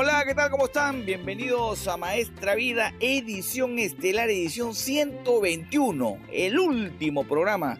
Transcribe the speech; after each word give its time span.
Hola, 0.00 0.22
¿qué 0.24 0.32
tal? 0.32 0.48
¿Cómo 0.48 0.66
están? 0.66 1.04
Bienvenidos 1.04 1.88
a 1.88 1.96
Maestra 1.96 2.54
Vida, 2.54 2.94
edición 3.00 3.80
estelar, 3.80 4.30
edición 4.30 4.76
121, 4.76 6.18
el 6.32 6.56
último 6.56 7.24
programa 7.24 7.76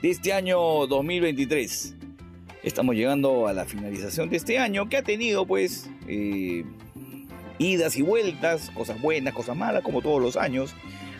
de 0.00 0.08
este 0.08 0.32
año 0.32 0.58
2023. 0.86 1.96
Estamos 2.62 2.94
llegando 2.94 3.46
a 3.46 3.52
la 3.52 3.66
finalización 3.66 4.30
de 4.30 4.38
este 4.38 4.58
año 4.58 4.88
que 4.88 4.96
ha 4.96 5.02
tenido 5.02 5.46
pues 5.46 5.90
eh, 6.08 6.64
idas 7.58 7.94
y 7.98 8.00
vueltas, 8.00 8.70
cosas 8.70 8.98
buenas, 8.98 9.34
cosas 9.34 9.54
malas, 9.54 9.82
como 9.82 10.00
todos 10.00 10.22
los 10.22 10.38
años. 10.38 10.74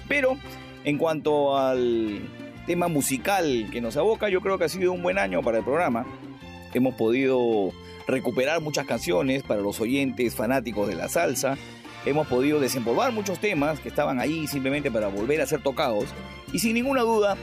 Pero 0.08 0.38
en 0.84 0.97
cuanto 0.97 1.58
al 1.58 2.19
tema 2.66 2.88
musical 2.88 3.69
que 3.70 3.82
nos 3.82 3.98
aboca, 3.98 4.30
yo 4.30 4.41
creo 4.41 4.56
que 4.56 4.64
ha 4.64 4.70
sido 4.70 4.92
un 4.92 5.02
buen 5.02 5.19
año 5.19 5.42
para 5.42 5.58
el 5.58 5.64
programa. 5.64 6.06
Hemos 6.74 6.94
podido 6.94 7.72
recuperar 8.06 8.60
muchas 8.60 8.86
canciones 8.86 9.42
para 9.42 9.60
los 9.60 9.80
oyentes 9.80 10.34
fanáticos 10.34 10.88
de 10.88 10.94
la 10.94 11.08
salsa. 11.08 11.56
Hemos 12.06 12.26
podido 12.28 12.60
desempolvar 12.60 13.12
muchos 13.12 13.38
temas 13.40 13.80
que 13.80 13.88
estaban 13.88 14.20
ahí 14.20 14.46
simplemente 14.46 14.91
para 14.91 15.08
volver 15.08 15.41
a 15.41 15.46
ser 15.46 15.62
tocados. 15.62 16.06
Y 16.52 16.58
sin 16.58 16.74
ninguna 16.74 17.02
duda, 17.02 17.36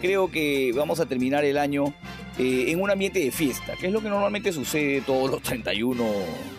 creo 0.00 0.30
que 0.30 0.72
vamos 0.74 1.00
a 1.00 1.06
terminar 1.06 1.44
el 1.44 1.56
año 1.56 1.94
eh, 2.38 2.66
en 2.68 2.80
un 2.80 2.90
ambiente 2.90 3.20
de 3.20 3.30
fiesta, 3.30 3.74
que 3.80 3.86
es 3.86 3.92
lo 3.92 4.02
que 4.02 4.08
normalmente 4.08 4.52
sucede 4.52 5.00
todos 5.00 5.30
los 5.30 5.42
31 5.42 6.04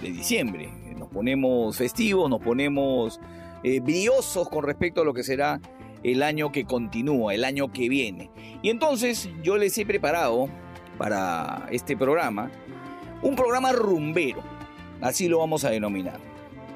de 0.01 0.11
diciembre. 0.11 0.69
Nos 0.97 1.09
ponemos 1.09 1.77
festivos, 1.77 2.29
nos 2.29 2.41
ponemos 2.41 3.19
eh, 3.63 3.79
briosos 3.79 4.49
con 4.49 4.63
respecto 4.63 5.01
a 5.01 5.05
lo 5.05 5.13
que 5.13 5.23
será 5.23 5.59
el 6.03 6.21
año 6.21 6.51
que 6.51 6.65
continúa, 6.65 7.33
el 7.33 7.43
año 7.43 7.71
que 7.71 7.89
viene. 7.89 8.29
Y 8.61 8.69
entonces 8.69 9.29
yo 9.41 9.57
les 9.57 9.77
he 9.77 9.85
preparado 9.85 10.49
para 10.97 11.67
este 11.71 11.95
programa 11.97 12.49
un 13.21 13.35
programa 13.35 13.71
rumbero, 13.71 14.43
así 15.01 15.27
lo 15.29 15.39
vamos 15.39 15.63
a 15.63 15.69
denominar. 15.69 16.19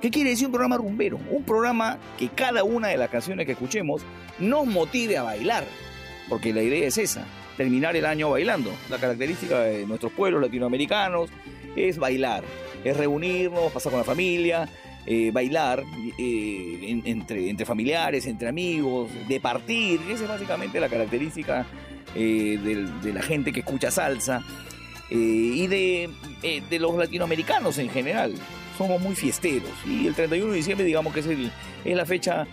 ¿Qué 0.02 0.10
quiere 0.12 0.30
decir 0.30 0.46
un 0.46 0.54
programa 0.54 0.78
rumbero? 0.78 1.20
Un 1.30 1.44
programa 1.44 1.98
que 2.18 2.30
cada 2.30 2.64
una 2.64 2.88
de 2.90 2.98
las 2.98 3.10
canciones 3.10 3.46
que 3.46 3.52
escuchemos 3.54 4.04
nos 4.40 4.66
motive 4.66 5.18
a 5.18 5.24
bailar, 5.24 5.66
porque 6.30 6.54
la 6.54 6.62
idea 6.62 6.88
es 6.88 6.98
esa, 6.98 7.26
terminar 7.58 7.96
el 7.96 8.06
año 8.06 8.30
bailando. 8.30 8.72
La 8.90 8.98
característica 8.98 9.60
de 9.62 9.86
nuestros 9.88 10.12
pueblos 10.14 10.42
latinoamericanos 10.42 11.30
es 11.76 11.98
bailar, 11.98 12.44
es 12.84 12.96
reunirnos, 12.96 13.72
pasar 13.74 13.92
con 13.92 14.00
la 14.00 14.06
familia, 14.06 14.70
eh, 15.06 15.32
bailar 15.32 15.84
eh, 16.20 16.80
en- 16.84 17.02
entre, 17.06 17.50
entre 17.50 17.66
familiares, 17.66 18.26
entre 18.28 18.48
amigos, 18.50 19.10
de 19.28 19.40
partir. 19.40 20.00
Esa 20.10 20.24
es 20.24 20.30
básicamente 20.30 20.80
la 20.80 20.88
característica 20.90 21.66
eh, 22.16 22.88
de 23.04 23.14
la 23.14 23.22
gente 23.22 23.52
que 23.54 23.60
escucha 23.60 23.92
salsa 23.92 24.44
eh, 25.10 25.16
y 25.16 25.68
de, 25.68 26.10
eh, 26.44 26.64
de 26.70 26.80
los 26.80 26.96
latinoamericanos 26.96 27.78
en 27.78 27.90
general. 27.90 28.34
Somos 28.78 29.02
muy 29.02 29.16
fiesteros 29.16 29.72
y 29.86 30.08
el 30.08 30.14
31 30.14 30.52
de 30.52 30.58
diciembre 30.58 30.86
digamos 30.86 31.14
que 31.14 31.22
es, 31.22 31.28
es 31.86 31.96
la 31.96 32.06
fecha 32.06 32.48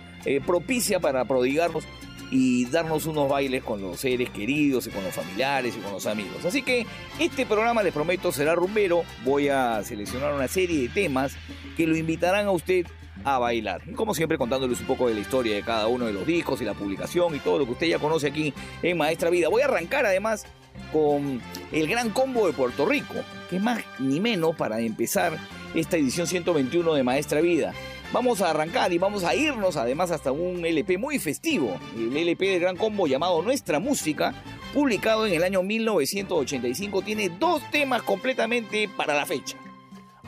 propicia 0.46 1.00
para 1.00 1.26
prodigarnos 1.26 1.84
y 2.30 2.64
darnos 2.64 3.06
unos 3.06 3.28
bailes 3.28 3.62
con 3.62 3.82
los 3.82 4.00
seres 4.00 4.30
queridos 4.30 4.86
y 4.86 4.90
con 4.90 5.04
los 5.04 5.14
familiares 5.14 5.76
y 5.76 5.80
con 5.80 5.92
los 5.92 6.06
amigos. 6.06 6.44
Así 6.44 6.62
que 6.62 6.86
este 7.20 7.44
programa 7.44 7.82
les 7.82 7.92
prometo 7.92 8.32
será 8.32 8.54
rumbero. 8.54 9.04
Voy 9.22 9.48
a 9.48 9.82
seleccionar 9.84 10.32
una 10.32 10.48
serie 10.48 10.80
de 10.80 10.88
temas 10.88 11.36
que 11.76 11.86
lo 11.86 11.94
invitarán 11.94 12.46
a 12.46 12.52
usted 12.52 12.86
a 13.22 13.38
bailar. 13.38 13.82
Como 13.94 14.14
siempre 14.14 14.38
contándoles 14.38 14.80
un 14.80 14.86
poco 14.86 15.08
de 15.08 15.14
la 15.14 15.20
historia 15.20 15.54
de 15.54 15.62
cada 15.62 15.86
uno 15.86 16.06
de 16.06 16.12
los 16.12 16.26
discos 16.26 16.60
y 16.60 16.64
la 16.64 16.74
publicación 16.74 17.34
y 17.34 17.38
todo 17.38 17.58
lo 17.58 17.66
que 17.66 17.72
usted 17.72 17.86
ya 17.86 17.98
conoce 17.98 18.28
aquí 18.28 18.52
en 18.82 18.98
Maestra 18.98 19.30
Vida. 19.30 19.48
Voy 19.48 19.62
a 19.62 19.66
arrancar 19.66 20.06
además 20.06 20.46
con 20.92 21.40
el 21.72 21.86
gran 21.86 22.10
combo 22.10 22.46
de 22.46 22.52
Puerto 22.52 22.86
Rico, 22.86 23.14
que 23.48 23.60
más 23.60 23.82
ni 23.98 24.20
menos 24.20 24.56
para 24.56 24.80
empezar 24.80 25.38
esta 25.74 25.96
edición 25.96 26.26
121 26.26 26.94
de 26.94 27.02
Maestra 27.02 27.40
Vida. 27.40 27.72
Vamos 28.12 28.42
a 28.42 28.50
arrancar 28.50 28.92
y 28.92 28.98
vamos 28.98 29.24
a 29.24 29.34
irnos 29.34 29.76
además 29.76 30.12
hasta 30.12 30.30
un 30.30 30.64
LP 30.64 30.98
muy 30.98 31.18
festivo, 31.18 31.76
el 31.96 32.16
LP 32.16 32.46
del 32.46 32.60
gran 32.60 32.76
combo 32.76 33.08
llamado 33.08 33.42
Nuestra 33.42 33.80
Música, 33.80 34.34
publicado 34.72 35.26
en 35.26 35.34
el 35.34 35.42
año 35.42 35.64
1985, 35.64 37.02
tiene 37.02 37.28
dos 37.28 37.68
temas 37.72 38.02
completamente 38.02 38.88
para 38.96 39.14
la 39.14 39.26
fecha. 39.26 39.56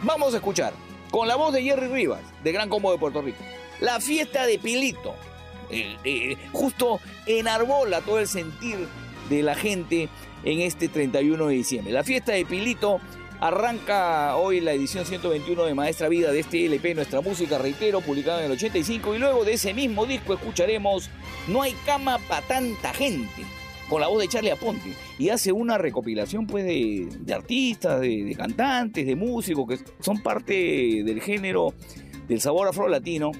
Vamos 0.02 0.34
a 0.34 0.38
escuchar, 0.38 0.72
con 1.16 1.28
la 1.28 1.36
voz 1.36 1.54
de 1.54 1.62
Jerry 1.62 1.86
Rivas, 1.86 2.20
de 2.44 2.52
Gran 2.52 2.68
Combo 2.68 2.92
de 2.92 2.98
Puerto 2.98 3.22
Rico, 3.22 3.38
La 3.80 4.00
Fiesta 4.00 4.44
de 4.44 4.58
Pilito. 4.58 5.14
Eh, 5.70 6.36
justo 6.52 7.00
enarbola 7.24 8.02
todo 8.02 8.18
el 8.18 8.28
sentir 8.28 8.86
de 9.30 9.42
la 9.42 9.54
gente 9.54 10.10
en 10.44 10.60
este 10.60 10.88
31 10.88 11.46
de 11.46 11.54
diciembre. 11.54 11.94
La 11.94 12.04
Fiesta 12.04 12.32
de 12.32 12.44
Pilito 12.44 13.00
arranca 13.40 14.36
hoy 14.36 14.60
la 14.60 14.74
edición 14.74 15.06
121 15.06 15.64
de 15.64 15.72
Maestra 15.72 16.10
Vida 16.10 16.32
de 16.32 16.40
este 16.40 16.66
LP, 16.66 16.94
Nuestra 16.94 17.22
Música, 17.22 17.56
reitero, 17.56 18.02
publicado 18.02 18.40
en 18.40 18.44
el 18.44 18.52
85. 18.52 19.14
Y 19.14 19.18
luego 19.18 19.46
de 19.46 19.54
ese 19.54 19.72
mismo 19.72 20.04
disco 20.04 20.34
escucharemos 20.34 21.08
No 21.48 21.62
hay 21.62 21.72
cama 21.86 22.18
para 22.28 22.46
tanta 22.46 22.92
gente 22.92 23.42
con 23.88 24.02
la 24.02 24.08
voz 24.08 24.20
de 24.20 24.28
Charlie 24.28 24.50
Aponte 24.50 24.94
y 25.18 25.30
hace 25.30 25.52
una 25.52 25.78
recopilación 25.78 26.46
pues 26.46 26.64
de, 26.64 27.08
de 27.20 27.34
artistas, 27.34 28.00
de, 28.00 28.34
cantantes, 28.36 29.06
de 29.06 29.16
músicos 29.16 29.68
que 29.68 29.78
son 30.00 30.22
parte 30.22 31.02
del 31.04 31.20
género 31.20 31.72
del 32.28 32.40
sabor 32.40 32.68
afro-latino 32.68 33.32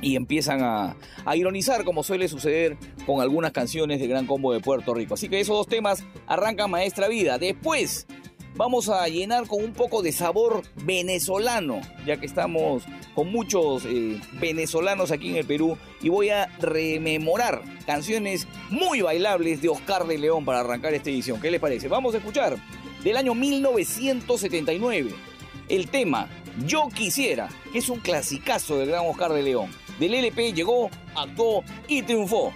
y 0.00 0.16
empiezan 0.16 0.62
a, 0.62 0.96
a 1.24 1.36
ironizar 1.36 1.84
como 1.84 2.02
suele 2.02 2.28
suceder 2.28 2.76
con 3.06 3.20
algunas 3.20 3.52
canciones 3.52 4.00
de 4.00 4.08
Gran 4.08 4.26
Combo 4.26 4.52
de 4.52 4.60
Puerto 4.60 4.94
Rico. 4.94 5.14
Así 5.14 5.28
que 5.28 5.38
esos 5.38 5.56
dos 5.56 5.68
temas 5.68 6.04
arrancan 6.26 6.70
Maestra 6.70 7.06
Vida. 7.06 7.38
Después 7.38 8.06
vamos 8.54 8.88
a 8.88 9.06
llenar 9.08 9.46
con 9.46 9.62
un 9.62 9.72
poco 9.72 10.02
de 10.02 10.12
sabor 10.12 10.62
venezolano, 10.84 11.80
ya 12.06 12.18
que 12.18 12.26
estamos 12.26 12.84
con 13.14 13.30
muchos 13.30 13.84
eh, 13.86 14.20
venezolanos 14.40 15.10
aquí 15.10 15.30
en 15.30 15.36
el 15.36 15.46
Perú 15.46 15.76
y 16.00 16.08
voy 16.08 16.30
a 16.30 16.46
rememorar 16.58 17.62
canciones 17.86 18.46
muy 18.70 19.02
bailables 19.02 19.62
de 19.62 19.68
Oscar 19.68 20.06
de 20.06 20.18
León 20.18 20.44
para 20.44 20.60
arrancar 20.60 20.94
esta 20.94 21.10
edición. 21.10 21.40
¿Qué 21.40 21.50
les 21.50 21.60
parece? 21.60 21.88
Vamos 21.88 22.14
a 22.14 22.18
escuchar 22.18 22.56
del 23.02 23.16
año 23.16 23.34
1979 23.34 25.12
el 25.68 25.88
tema 25.88 26.28
Yo 26.66 26.88
Quisiera, 26.94 27.48
que 27.72 27.78
es 27.78 27.88
un 27.88 28.00
clasicazo 28.00 28.78
del 28.78 28.88
gran 28.88 29.06
Oscar 29.06 29.32
de 29.32 29.42
León. 29.42 29.70
Del 29.98 30.14
LP 30.14 30.52
llegó, 30.52 30.90
actuó 31.14 31.64
y 31.88 32.02
triunfó. 32.02 32.52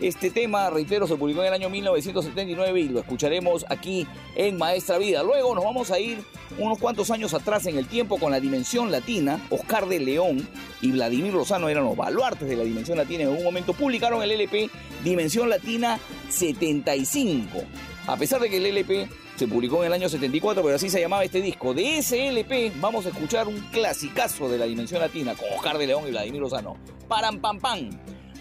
Este 0.00 0.30
tema, 0.30 0.70
reitero, 0.70 1.06
se 1.06 1.16
publicó 1.16 1.42
en 1.42 1.48
el 1.48 1.52
año 1.52 1.68
1979 1.68 2.80
y 2.80 2.88
lo 2.88 3.00
escucharemos 3.00 3.66
aquí 3.68 4.06
en 4.34 4.56
Maestra 4.56 4.96
Vida. 4.96 5.22
Luego 5.22 5.54
nos 5.54 5.62
vamos 5.62 5.90
a 5.90 5.98
ir 5.98 6.24
unos 6.56 6.78
cuantos 6.78 7.10
años 7.10 7.34
atrás 7.34 7.66
en 7.66 7.76
el 7.76 7.86
tiempo 7.86 8.18
con 8.18 8.32
la 8.32 8.40
Dimensión 8.40 8.90
Latina. 8.90 9.38
Oscar 9.50 9.86
de 9.88 10.00
León 10.00 10.48
y 10.80 10.90
Vladimir 10.92 11.34
Lozano 11.34 11.68
eran 11.68 11.84
los 11.84 11.96
baluartes 11.96 12.48
de 12.48 12.56
la 12.56 12.64
Dimensión 12.64 12.96
Latina. 12.96 13.24
En 13.24 13.28
un 13.28 13.44
momento 13.44 13.74
publicaron 13.74 14.22
el 14.22 14.30
LP 14.30 14.70
Dimensión 15.04 15.50
Latina 15.50 16.00
75. 16.30 17.60
A 18.06 18.16
pesar 18.16 18.40
de 18.40 18.48
que 18.48 18.56
el 18.56 18.64
LP 18.64 19.06
se 19.36 19.48
publicó 19.48 19.80
en 19.80 19.88
el 19.88 19.92
año 19.92 20.08
74, 20.08 20.62
pero 20.62 20.76
así 20.76 20.88
se 20.88 20.98
llamaba 20.98 21.24
este 21.24 21.42
disco. 21.42 21.74
De 21.74 21.98
ese 21.98 22.28
LP 22.28 22.72
vamos 22.80 23.04
a 23.04 23.10
escuchar 23.10 23.48
un 23.48 23.60
clasicazo 23.70 24.48
de 24.48 24.56
la 24.56 24.64
Dimensión 24.64 25.02
Latina 25.02 25.34
con 25.34 25.46
Oscar 25.54 25.76
de 25.76 25.88
León 25.88 26.04
y 26.08 26.10
Vladimir 26.10 26.40
Lozano. 26.40 26.78
Param 27.06 27.38
pam 27.38 27.58
pam. 27.60 27.90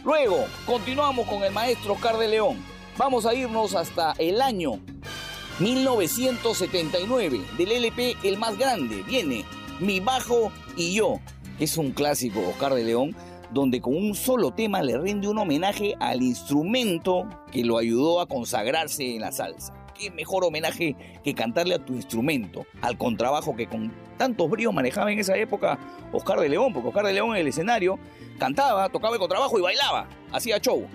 Luego, 0.03 0.45
continuamos 0.65 1.27
con 1.27 1.43
el 1.43 1.51
maestro 1.51 1.93
Oscar 1.93 2.17
de 2.17 2.29
León. 2.29 2.57
Vamos 2.97 3.25
a 3.25 3.33
irnos 3.33 3.75
hasta 3.75 4.13
el 4.17 4.41
año 4.41 4.79
1979. 5.59 7.41
Del 7.57 7.71
LP 7.71 8.15
El 8.23 8.37
Más 8.37 8.57
Grande 8.57 9.03
viene 9.03 9.43
Mi 9.79 9.99
Bajo 9.99 10.53
y 10.77 10.93
Yo, 10.95 11.19
es 11.59 11.75
un 11.77 11.91
clásico 11.91 12.39
Oscar 12.47 12.73
de 12.73 12.85
León, 12.85 13.13
donde 13.51 13.81
con 13.81 13.95
un 13.95 14.15
solo 14.15 14.51
tema 14.51 14.81
le 14.81 14.97
rinde 14.97 15.27
un 15.27 15.37
homenaje 15.37 15.95
al 15.99 16.21
instrumento 16.21 17.27
que 17.51 17.65
lo 17.65 17.77
ayudó 17.77 18.21
a 18.21 18.27
consagrarse 18.27 19.15
en 19.15 19.21
la 19.21 19.33
salsa. 19.33 19.73
Qué 19.99 20.09
mejor 20.11 20.45
homenaje 20.45 20.95
que 21.25 21.33
cantarle 21.33 21.75
a 21.75 21.83
tu 21.83 21.93
instrumento, 21.93 22.65
al 22.81 22.97
contrabajo 22.97 23.53
que 23.53 23.67
con 23.67 23.91
tantos 24.17 24.49
bríos 24.49 24.73
manejaba 24.73 25.11
en 25.11 25.19
esa 25.19 25.35
época 25.35 25.77
Oscar 26.13 26.39
de 26.39 26.47
León, 26.47 26.71
porque 26.71 26.87
Oscar 26.87 27.05
de 27.05 27.11
León 27.11 27.31
en 27.31 27.41
el 27.41 27.47
escenario 27.47 27.99
cantaba, 28.37 28.87
tocaba 28.87 29.15
el 29.15 29.19
contrabajo 29.19 29.59
y 29.59 29.61
bailaba, 29.61 30.07
hacía 30.31 30.57
show. 30.59 30.87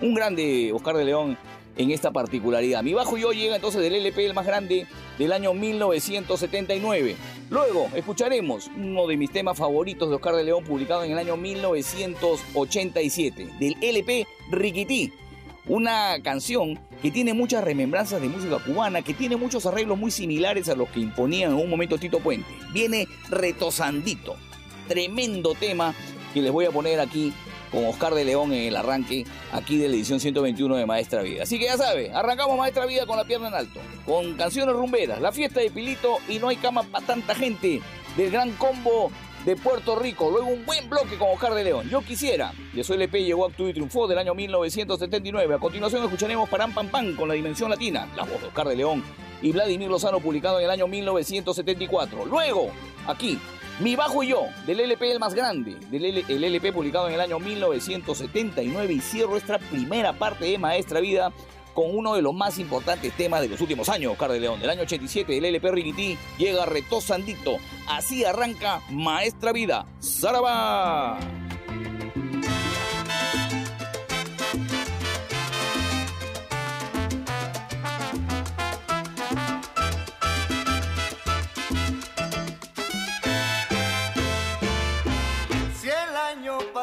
Un 0.00 0.14
grande 0.14 0.72
Oscar 0.72 0.96
de 0.96 1.04
León 1.04 1.36
en 1.76 1.90
esta 1.90 2.12
particularidad. 2.12 2.82
Mi 2.82 2.94
bajo 2.94 3.18
yo 3.18 3.32
llega 3.32 3.56
entonces 3.56 3.82
del 3.82 3.94
LP 3.94 4.24
el 4.24 4.32
más 4.32 4.46
grande 4.46 4.86
del 5.18 5.34
año 5.34 5.52
1979. 5.52 7.14
Luego 7.50 7.90
escucharemos 7.94 8.70
uno 8.74 9.06
de 9.06 9.18
mis 9.18 9.30
temas 9.30 9.58
favoritos 9.58 10.08
de 10.08 10.14
Oscar 10.14 10.34
de 10.34 10.44
León 10.44 10.64
publicado 10.64 11.04
en 11.04 11.12
el 11.12 11.18
año 11.18 11.36
1987 11.36 13.50
del 13.60 13.76
LP 13.82 14.26
Riquití. 14.50 15.12
Una 15.66 16.22
canción 16.22 16.78
que 17.02 17.10
tiene 17.10 17.34
muchas 17.34 17.62
remembranzas 17.62 18.20
de 18.20 18.28
música 18.28 18.58
cubana, 18.58 19.02
que 19.02 19.14
tiene 19.14 19.36
muchos 19.36 19.66
arreglos 19.66 19.98
muy 19.98 20.10
similares 20.10 20.68
a 20.68 20.74
los 20.74 20.88
que 20.88 21.00
imponían 21.00 21.52
en 21.52 21.58
un 21.58 21.70
momento 21.70 21.98
Tito 21.98 22.20
Puente. 22.20 22.52
Viene 22.72 23.08
retosandito. 23.28 24.36
Tremendo 24.88 25.54
tema 25.54 25.94
que 26.32 26.42
les 26.42 26.52
voy 26.52 26.64
a 26.66 26.70
poner 26.70 27.00
aquí 27.00 27.32
con 27.70 27.84
Oscar 27.86 28.14
de 28.14 28.24
León 28.24 28.52
en 28.52 28.68
el 28.68 28.76
arranque 28.76 29.24
aquí 29.52 29.76
de 29.78 29.88
la 29.88 29.96
edición 29.96 30.20
121 30.20 30.76
de 30.76 30.86
Maestra 30.86 31.22
Vida. 31.22 31.42
Así 31.42 31.58
que 31.58 31.66
ya 31.66 31.76
sabe, 31.76 32.12
arrancamos 32.12 32.56
Maestra 32.56 32.86
Vida 32.86 33.06
con 33.06 33.16
la 33.16 33.24
pierna 33.24 33.48
en 33.48 33.54
alto, 33.54 33.80
con 34.04 34.34
canciones 34.34 34.74
rumberas, 34.74 35.20
la 35.20 35.32
fiesta 35.32 35.60
de 35.60 35.70
Pilito 35.70 36.18
y 36.28 36.38
no 36.38 36.48
hay 36.48 36.56
cama 36.56 36.84
para 36.84 37.04
tanta 37.04 37.34
gente 37.34 37.80
del 38.16 38.30
gran 38.30 38.52
combo 38.52 39.10
de 39.46 39.54
Puerto 39.54 39.96
Rico. 39.96 40.28
Luego 40.28 40.48
un 40.48 40.66
buen 40.66 40.90
bloque 40.90 41.16
con 41.16 41.28
Oscar 41.30 41.54
de 41.54 41.62
León. 41.62 41.88
Yo 41.88 42.02
quisiera, 42.02 42.52
de 42.74 42.82
su 42.82 42.92
LP 42.94 43.22
llegó 43.22 43.46
Actúa 43.46 43.70
y 43.70 43.72
triunfó 43.72 44.08
del 44.08 44.18
año 44.18 44.34
1979. 44.34 45.54
A 45.54 45.58
continuación 45.58 46.02
escucharemos 46.02 46.48
Param 46.48 46.74
Pam 46.74 46.88
Pam 46.88 47.14
con 47.14 47.28
la 47.28 47.34
dimensión 47.34 47.70
latina, 47.70 48.08
la 48.16 48.24
voz 48.24 48.40
de 48.40 48.48
Oscar 48.48 48.66
de 48.66 48.74
León 48.74 49.04
y 49.40 49.52
Vladimir 49.52 49.88
Lozano 49.88 50.18
publicado 50.18 50.58
en 50.58 50.64
el 50.64 50.70
año 50.72 50.88
1974. 50.88 52.26
Luego, 52.26 52.72
aquí, 53.06 53.38
mi 53.78 53.94
Bajo 53.94 54.24
y 54.24 54.28
Yo, 54.28 54.46
del 54.66 54.80
LP 54.80 55.12
El 55.12 55.20
Más 55.20 55.32
Grande, 55.32 55.76
del 55.90 56.04
el 56.28 56.44
LP 56.44 56.72
publicado 56.72 57.06
en 57.06 57.14
el 57.14 57.20
año 57.20 57.38
1979 57.38 58.92
y 58.92 59.00
cierro 59.00 59.30
nuestra 59.30 59.58
primera 59.58 60.12
parte 60.12 60.46
de 60.46 60.58
Maestra 60.58 60.98
Vida 60.98 61.32
con 61.76 61.94
uno 61.94 62.14
de 62.14 62.22
los 62.22 62.34
más 62.34 62.58
importantes 62.58 63.12
temas 63.12 63.42
de 63.42 63.48
los 63.48 63.60
últimos 63.60 63.90
años, 63.90 64.12
Oscar 64.12 64.30
León. 64.30 64.58
Del 64.58 64.70
año 64.70 64.82
87, 64.82 65.30
del 65.30 65.44
LP 65.44 65.70
Riquití, 65.70 66.18
llega 66.38 66.64
Reto. 66.64 66.98
Así 67.86 68.24
arranca 68.24 68.80
Maestra 68.90 69.52
Vida. 69.52 69.86
¡Zaraba! 70.00 71.20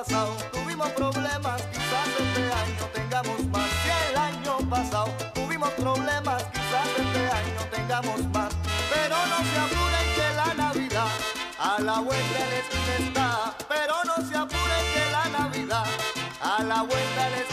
tuvimos 0.03 0.32
la 11.83 11.99
vuelta 11.99 12.39
de 12.39 12.49
la 12.49 12.57
esquina 12.57 13.07
está. 13.07 13.55
Pero 13.67 13.93
no 14.05 14.15
se 14.27 14.35
apuren 14.35 14.85
que 14.93 15.11
la 15.11 15.39
Navidad 15.39 15.85
a 16.41 16.63
la 16.63 16.81
vuelta 16.83 17.23
de 17.25 17.31
la 17.31 17.52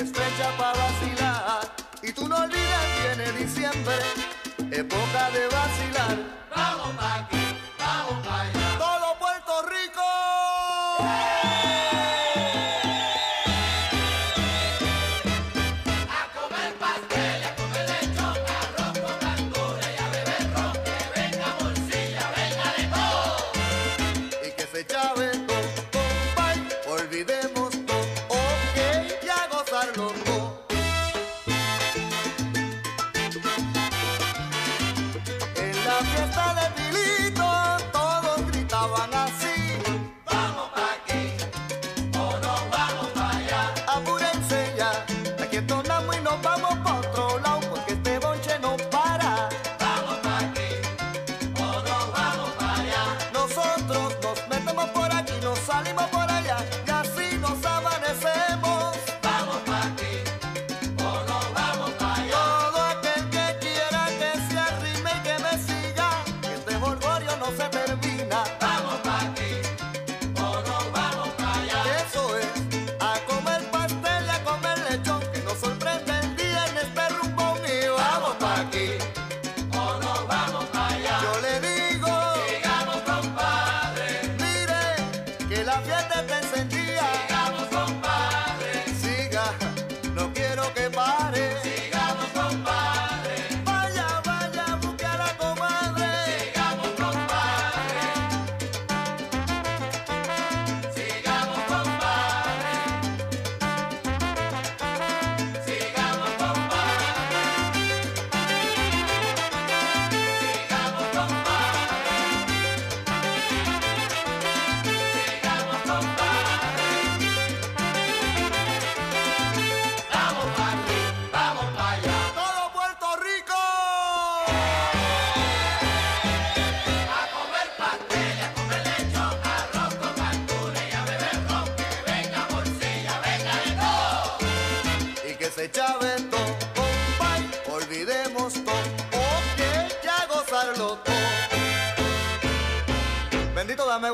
es 0.00 0.10
fecha 0.12 0.56
para 0.56 0.72
vacilar. 0.72 1.60
Y 2.02 2.12
tú 2.12 2.26
no 2.26 2.36
olvides, 2.36 3.16
viene 3.16 3.32
diciembre, 3.32 3.96
época 4.70 5.30
de 5.30 5.46
vacilar. 5.48 6.16
Vamos 6.54 7.39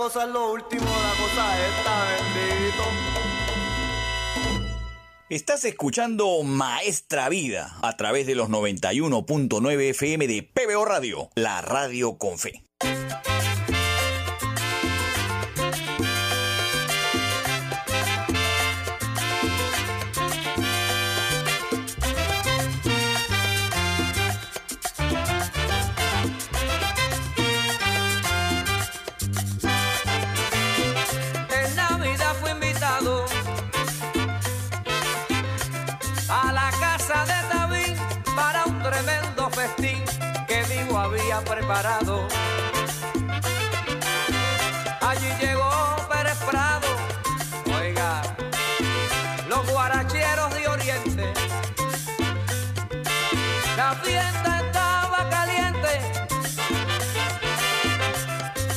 gozar 0.06 0.28
lo 0.28 0.52
último 0.52 0.84
la 0.84 1.10
cosa 1.20 1.66
esta, 1.66 2.06
bendito. 2.32 2.84
Estás 5.28 5.64
escuchando 5.64 6.44
Maestra 6.44 7.28
Vida 7.28 7.76
a 7.82 7.96
través 7.96 8.24
de 8.28 8.36
los 8.36 8.48
91.9 8.48 9.90
FM 9.90 10.28
de 10.28 10.44
PBO 10.44 10.84
Radio, 10.84 11.30
la 11.34 11.60
radio 11.60 12.18
con 12.18 12.38
fe. 12.38 12.62
Allí 45.00 45.28
llegó 45.40 45.68
Pérez 46.08 46.38
Prado, 46.48 46.86
oiga, 47.76 48.22
los 49.48 49.68
guaracheros 49.68 50.54
de 50.54 50.68
Oriente. 50.68 51.32
La 53.76 53.94
fiesta 53.96 54.60
estaba 54.64 55.28
caliente. 55.28 56.00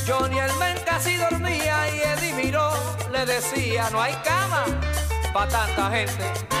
Johnny 0.04 0.40
el 0.40 0.52
men 0.54 0.76
casi 0.84 1.14
dormía 1.16 1.94
y 1.94 2.00
Eddie 2.00 2.32
miró, 2.32 2.72
le 3.12 3.24
decía, 3.24 3.88
no 3.90 4.02
hay 4.02 4.14
cama 4.24 4.64
para 5.32 5.48
tanta 5.48 5.90
gente. 5.90 6.59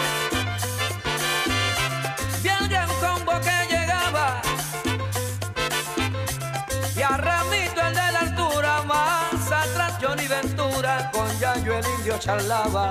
El 11.80 11.88
indio 11.98 12.18
charlaba. 12.18 12.90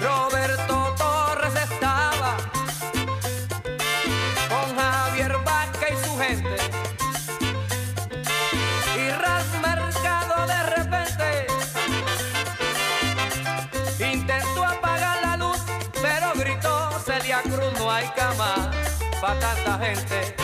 Roberto 0.00 0.94
Torres 0.96 1.54
estaba 1.54 2.36
con 4.48 4.76
Javier 4.76 5.36
Vaca 5.44 5.86
y 5.90 5.96
su 6.04 6.18
gente. 6.18 6.56
Y 8.96 9.10
Ras 9.10 9.46
Mercado 9.62 10.46
de 10.46 10.62
repente 10.76 11.46
intentó 14.12 14.64
apagar 14.64 15.18
la 15.22 15.36
luz, 15.36 15.58
pero 16.00 16.32
gritó 16.34 16.90
Celia 17.04 17.42
Cruz, 17.42 17.72
no 17.78 17.90
hay 17.90 18.06
cama 18.16 18.70
para 19.20 19.38
tanta 19.40 19.78
gente. 19.84 20.37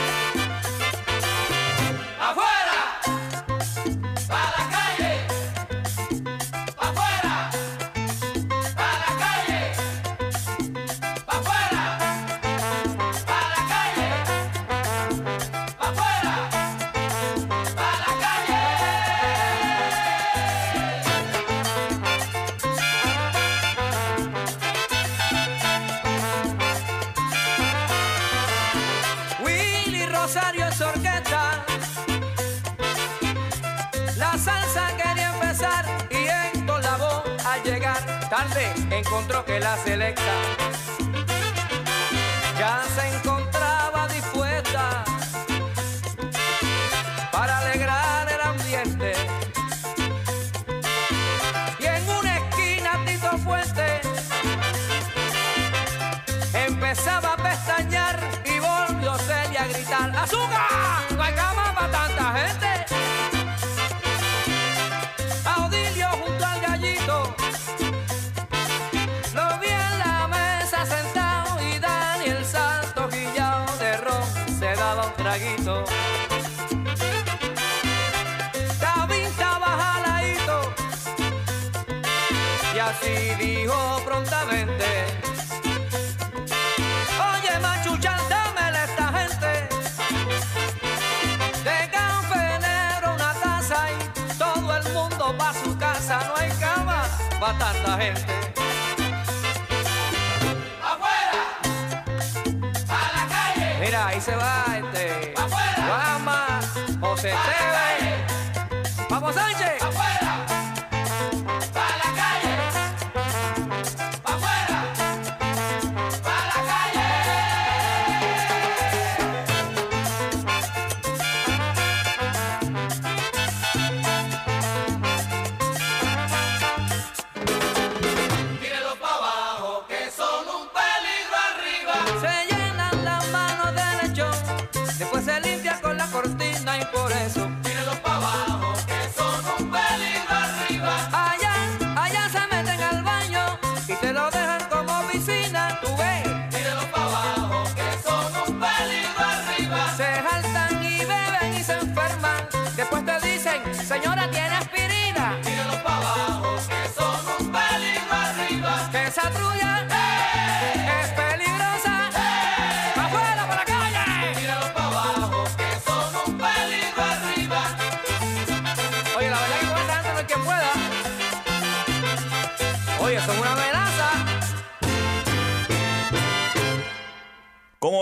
Say 132.06 132.53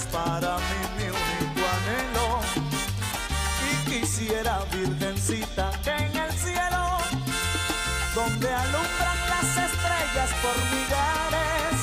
Para 0.00 0.56
mí 0.56 0.80
mi 0.96 1.04
único 1.04 1.60
anhelo. 1.76 2.40
Y 3.68 3.90
quisiera, 3.90 4.60
virgencita, 4.72 5.70
en 5.84 6.16
el 6.16 6.32
cielo, 6.32 6.96
donde 8.14 8.48
alumbran 8.54 9.18
las 9.28 9.48
estrellas 9.68 10.30
por 10.42 10.56
millares, 10.72 11.76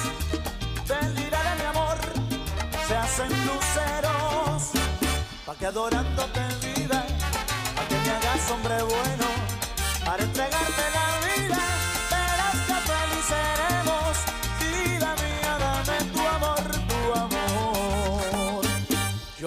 ira 1.27 1.39
de 1.43 1.55
mi 1.59 1.65
amor 1.69 1.97
se 2.87 2.95
hacen 2.97 3.29
luceros, 3.45 4.71
pa' 5.45 5.55
que 5.55 5.67
adorándote 5.67 6.08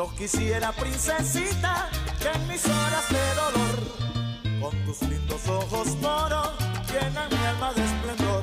Yo 0.02 0.10
quisiera, 0.16 0.72
princesita, 0.72 1.88
que 2.20 2.28
en 2.28 2.48
mis 2.48 2.64
horas 2.64 3.08
de 3.08 3.34
dolor, 3.36 3.78
con 4.60 4.84
tus 4.84 5.00
lindos 5.02 5.48
ojos 5.48 5.94
moros, 6.00 6.50
llenan 6.90 7.28
mi 7.30 7.46
alma 7.46 7.72
de 7.72 7.84
esplendor. 7.84 8.42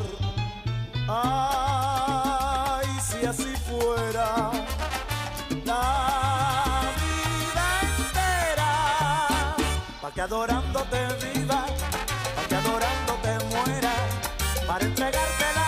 Ay, 1.09 2.87
si 3.01 3.25
así 3.25 3.53
fuera 3.67 4.51
la 5.65 6.81
vida 7.01 7.65
entera, 7.97 8.71
pa' 10.01 10.11
que 10.11 10.21
adorándote 10.21 11.07
viva, 11.25 11.65
pa' 12.35 12.47
que 12.47 12.55
adorándote 12.55 13.31
muera, 13.51 13.93
para 14.65 14.85
entregarte 14.85 15.45
la 15.55 15.58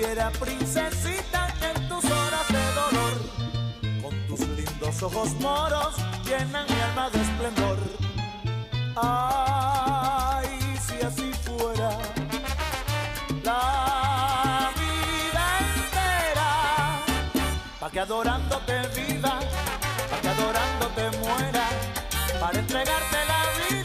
quisiera, 0.00 0.30
princesita, 0.30 1.48
en 1.60 1.88
tus 1.88 2.04
horas 2.04 2.48
de 2.48 2.64
dolor, 2.72 3.12
con 4.02 4.26
tus 4.26 4.40
lindos 4.48 5.02
ojos 5.02 5.32
moros, 5.40 5.94
llenan 6.24 6.64
mi 6.68 6.80
alma 6.80 7.10
de 7.10 7.20
esplendor. 7.20 7.78
Ay, 8.96 10.48
si 10.86 11.04
así 11.04 11.32
fuera 11.44 11.90
la 13.44 14.70
vida 14.80 15.44
entera, 15.74 16.50
pa' 17.78 17.90
que 17.90 18.00
adorándote 18.00 18.74
viva, 18.96 19.38
pa' 20.10 20.20
que 20.22 20.28
adorándote 20.28 21.10
muera, 21.18 21.68
para 22.40 22.58
entregarte 22.58 23.18
la 23.32 23.40
vida 23.68 23.79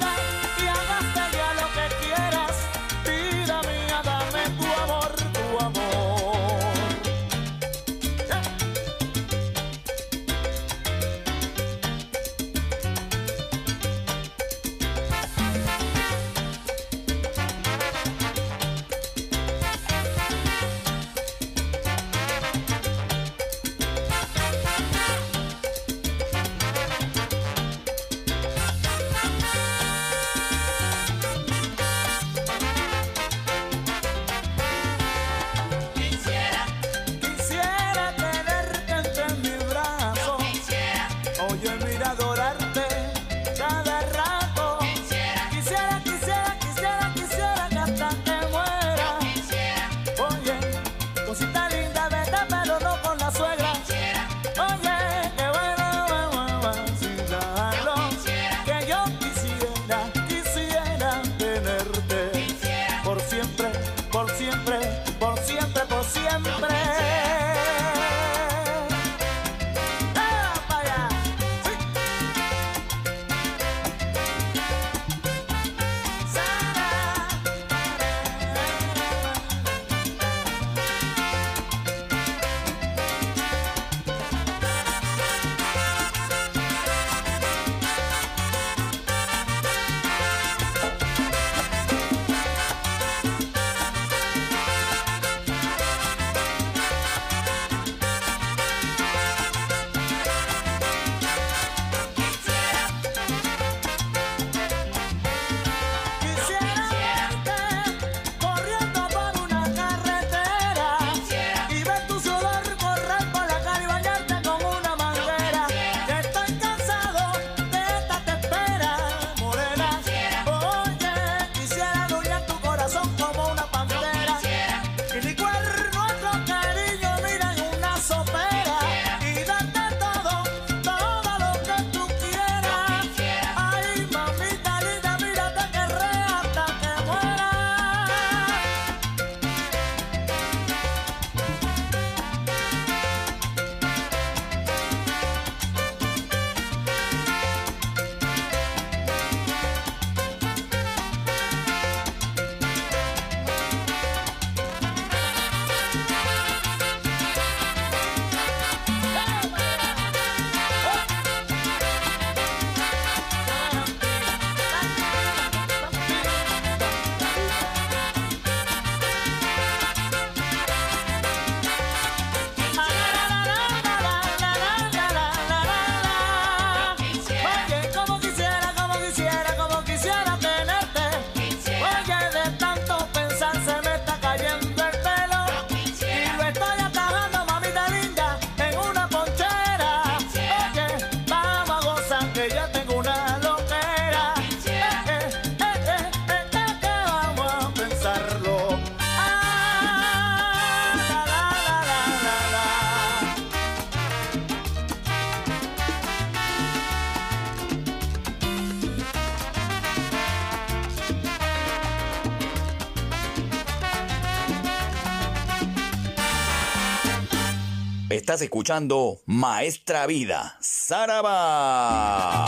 Estás 218.15 218.41
escuchando 218.41 219.19
Maestra 219.25 220.08
Vida, 220.08 220.56
Saraba. 220.62 222.45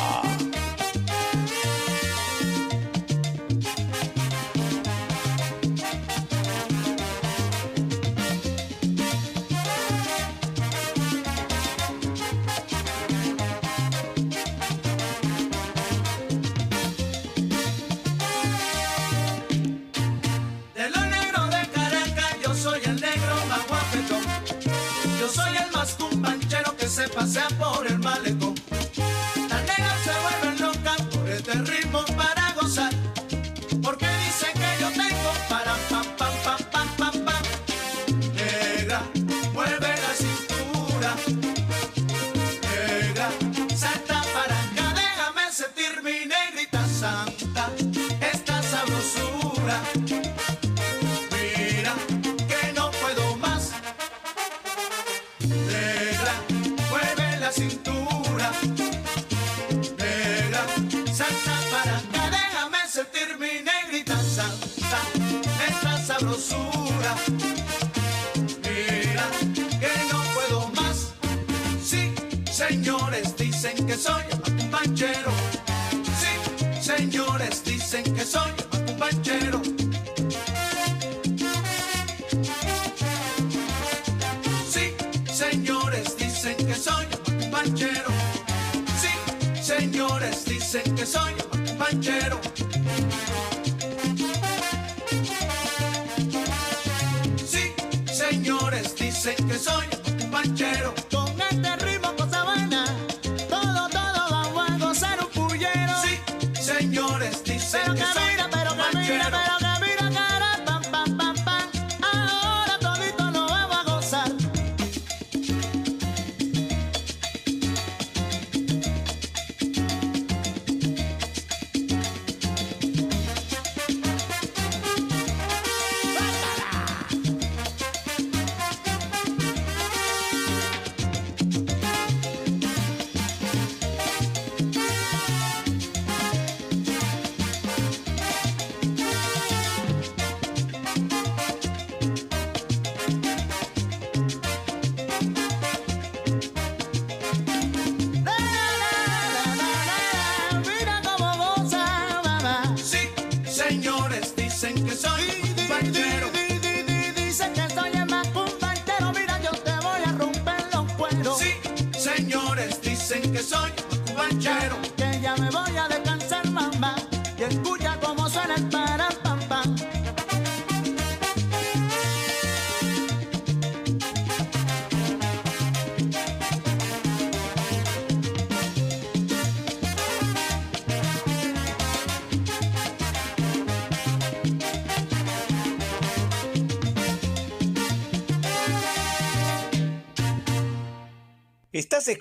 channel. 164.40 164.87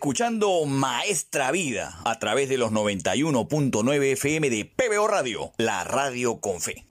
escuchando 0.06 0.64
Maestra 0.66 1.50
Vida 1.50 1.98
a 2.04 2.16
través 2.20 2.48
de 2.48 2.58
los 2.58 2.70
91.9 2.70 4.12
FM 4.12 4.50
de 4.50 4.64
PBO 4.64 5.08
Radio, 5.08 5.50
la 5.56 5.82
radio 5.82 6.38
con 6.38 6.60
fe. 6.60 6.86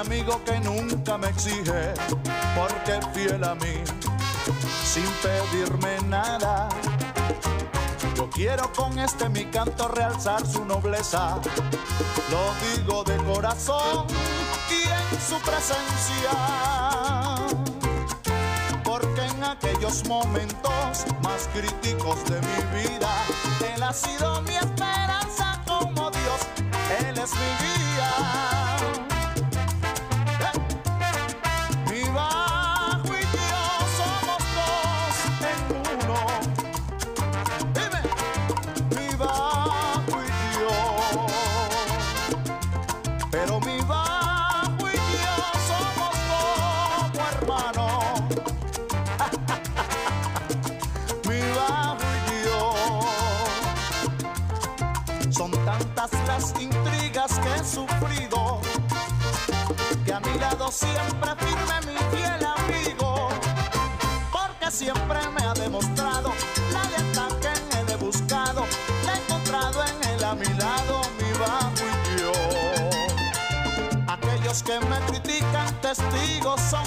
amigo 0.00 0.42
que 0.44 0.58
nunca 0.60 1.18
me 1.18 1.28
exige 1.28 1.92
porque 2.54 3.00
fiel 3.12 3.44
a 3.44 3.54
mí, 3.54 3.82
sin 4.84 5.06
pedirme 5.22 5.98
nada. 6.08 6.68
Yo 8.16 8.28
quiero 8.30 8.70
con 8.72 8.98
este 8.98 9.28
mi 9.28 9.44
canto 9.46 9.88
realzar 9.88 10.46
su 10.46 10.64
nobleza, 10.64 11.38
lo 12.30 12.76
digo 12.76 13.04
de 13.04 13.16
corazón 13.24 14.06
y 14.68 14.82
en 14.82 15.20
su 15.20 15.36
presencia. 15.40 16.30
Porque 18.84 19.22
en 19.22 19.44
aquellos 19.44 20.06
momentos 20.06 21.06
más 21.22 21.48
críticos 21.54 22.22
de 22.24 22.40
mi 22.40 22.82
vida, 22.82 23.10
él 23.74 23.82
ha 23.82 23.92
sido 23.92 24.42
mi 24.42 24.56
esperanza 24.56 25.62
como 25.66 26.10
Dios, 26.10 26.40
él 27.00 27.18
es 27.18 27.32
mi 27.32 27.50
guía. 27.60 28.59
siempre 60.70 61.30
firme 61.38 61.92
mi 61.92 61.98
fiel 62.16 62.46
amigo, 62.46 63.28
porque 64.30 64.70
siempre 64.70 65.18
me 65.34 65.42
ha 65.44 65.52
demostrado 65.54 66.32
la 66.72 66.84
lealtad 66.84 67.32
que 67.40 67.48
en 67.48 67.78
él 67.78 67.86
he 67.90 67.96
buscado, 67.96 68.64
la 69.04 69.14
he 69.14 69.18
encontrado 69.18 69.84
en 69.84 70.10
él 70.10 70.24
a 70.24 70.34
mi 70.34 70.46
lado, 70.46 71.00
mi 71.18 71.32
bajo 71.38 71.84
y 72.06 72.20
yo. 72.20 72.32
Aquellos 74.06 74.62
que 74.62 74.78
me 74.80 74.98
critican 75.06 75.80
testigos 75.80 76.60
son 76.60 76.86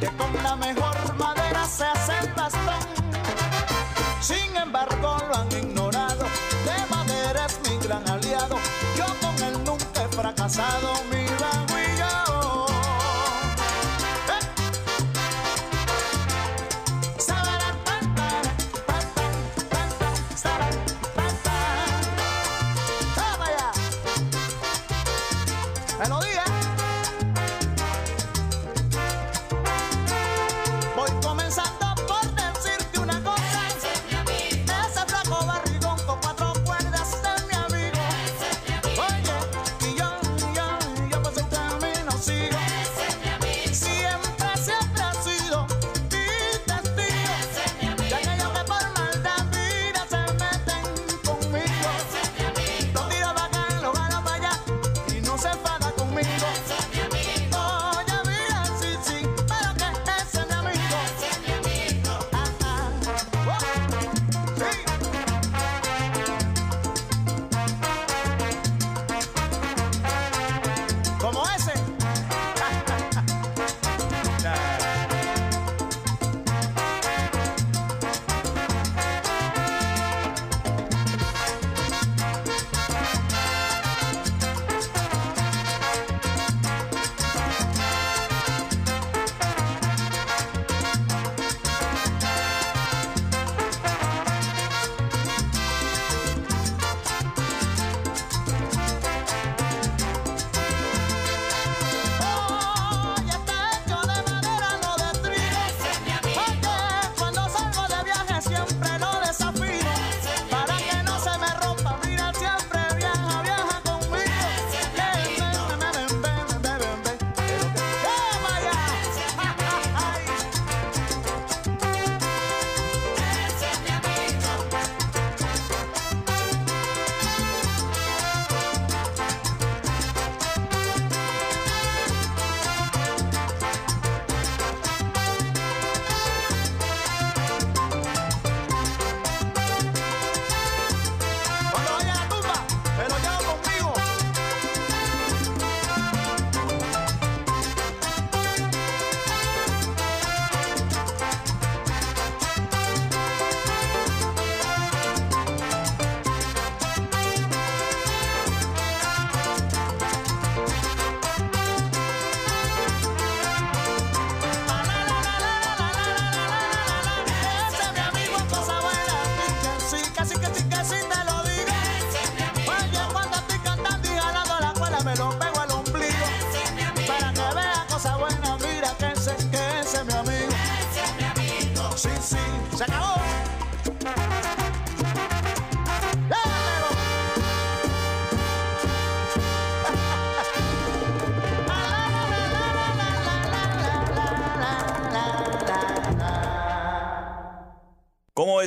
que 0.00 0.06
con 0.16 0.42
la 0.42 0.56
mejor 0.56 0.96
manera 1.18 1.39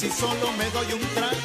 si 0.00 0.10
solo 0.10 0.50
me 0.56 0.64
doy 0.70 0.94
un 0.94 1.00
trago. 1.14 1.39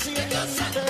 así 0.00 0.14
en 0.16 0.32
la 0.32 0.46
cita. 0.46 0.89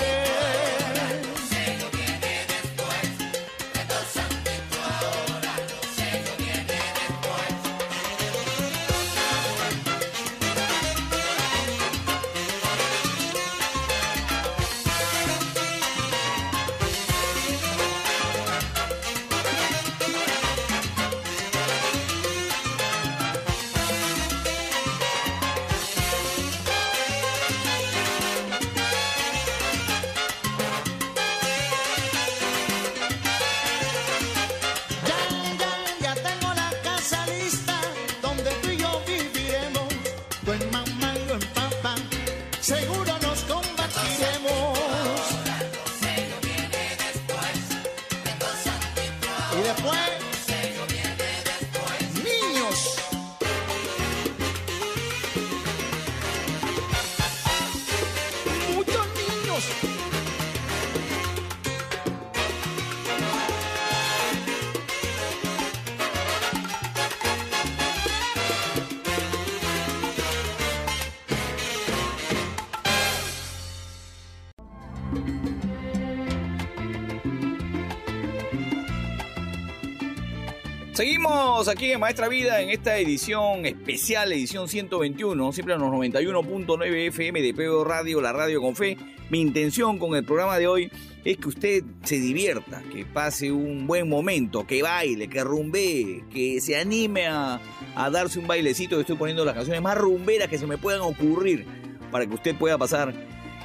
Aquí 81.67 81.91
en 81.91 81.99
Maestra 81.99 82.27
Vida 82.27 82.59
en 82.59 82.71
esta 82.71 82.97
edición 82.97 83.67
especial, 83.67 84.31
edición 84.31 84.67
121, 84.67 85.51
siempre 85.51 85.75
en 85.75 85.81
los 85.81 85.91
91.9 85.91 87.07
FM 87.09 87.39
de 87.39 87.53
PBO 87.53 87.83
Radio, 87.83 88.19
la 88.19 88.33
radio 88.33 88.59
con 88.61 88.75
fe. 88.75 88.97
Mi 89.29 89.41
intención 89.41 89.99
con 89.99 90.15
el 90.15 90.23
programa 90.23 90.57
de 90.57 90.67
hoy 90.67 90.91
es 91.23 91.37
que 91.37 91.47
usted 91.47 91.83
se 92.03 92.15
divierta, 92.15 92.81
que 92.91 93.05
pase 93.05 93.51
un 93.51 93.85
buen 93.85 94.09
momento, 94.09 94.65
que 94.65 94.81
baile, 94.81 95.27
que 95.27 95.43
rumbee, 95.43 96.23
que 96.33 96.59
se 96.61 96.77
anime 96.77 97.27
a, 97.27 97.59
a 97.95 98.09
darse 98.09 98.39
un 98.39 98.47
bailecito. 98.47 98.99
Estoy 98.99 99.15
poniendo 99.15 99.45
las 99.45 99.53
canciones 99.53 99.83
más 99.83 99.95
rumberas 99.95 100.47
que 100.47 100.57
se 100.57 100.65
me 100.65 100.79
puedan 100.79 101.01
ocurrir 101.01 101.67
para 102.11 102.25
que 102.25 102.33
usted 102.33 102.55
pueda 102.55 102.79
pasar 102.79 103.13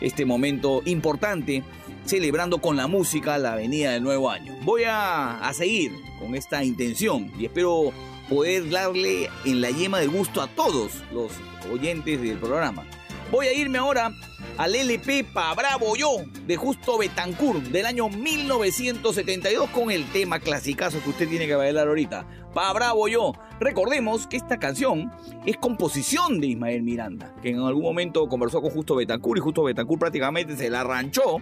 este 0.02 0.26
momento 0.26 0.82
importante 0.84 1.62
celebrando 2.08 2.58
con 2.58 2.76
la 2.76 2.86
música 2.86 3.36
la 3.38 3.56
venida 3.56 3.92
del 3.92 4.02
nuevo 4.02 4.30
año. 4.30 4.54
Voy 4.62 4.82
a, 4.86 5.50
seguir 5.52 5.92
con 6.18 6.34
esta 6.34 6.62
intención 6.62 7.32
y 7.38 7.46
espero 7.46 7.92
poder 8.28 8.70
darle 8.70 9.28
en 9.44 9.60
la 9.60 9.70
yema 9.70 10.00
del 10.00 10.10
gusto 10.10 10.40
a 10.40 10.46
todos 10.48 10.92
los 11.12 11.32
oyentes 11.72 12.20
del 12.20 12.38
programa. 12.38 12.84
Voy 13.30 13.46
a 13.46 13.52
irme 13.52 13.78
ahora 13.78 14.12
al 14.56 14.74
LP 14.74 15.24
Pa 15.24 15.52
Bravo 15.54 15.96
Yo 15.96 16.18
de 16.46 16.56
Justo 16.56 16.98
Betancourt 16.98 17.64
del 17.64 17.86
año 17.86 18.08
1972 18.08 19.68
con 19.70 19.90
el 19.90 20.04
tema 20.12 20.38
clasicazo 20.38 21.02
que 21.02 21.10
usted 21.10 21.28
tiene 21.28 21.46
que 21.46 21.56
bailar 21.56 21.88
ahorita. 21.88 22.26
Pa 22.54 22.72
Bravo 22.72 23.08
Yo. 23.08 23.32
Recordemos 23.58 24.26
que 24.26 24.36
esta 24.36 24.58
canción 24.58 25.10
es 25.44 25.56
composición 25.56 26.40
de 26.40 26.48
Ismael 26.48 26.82
Miranda, 26.82 27.34
que 27.42 27.50
en 27.50 27.60
algún 27.60 27.82
momento 27.82 28.28
conversó 28.28 28.62
con 28.62 28.70
Justo 28.70 28.94
Betancourt 28.94 29.38
y 29.38 29.40
Justo 29.40 29.64
Betancourt 29.64 29.98
prácticamente 29.98 30.56
se 30.56 30.70
la 30.70 30.82
arranchó 30.82 31.38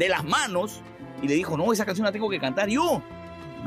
de 0.00 0.08
las 0.08 0.24
manos 0.24 0.80
y 1.22 1.28
le 1.28 1.34
dijo, 1.34 1.56
no, 1.56 1.72
esa 1.72 1.84
canción 1.84 2.06
la 2.06 2.12
tengo 2.12 2.28
que 2.28 2.40
cantar 2.40 2.68
yo. 2.68 3.02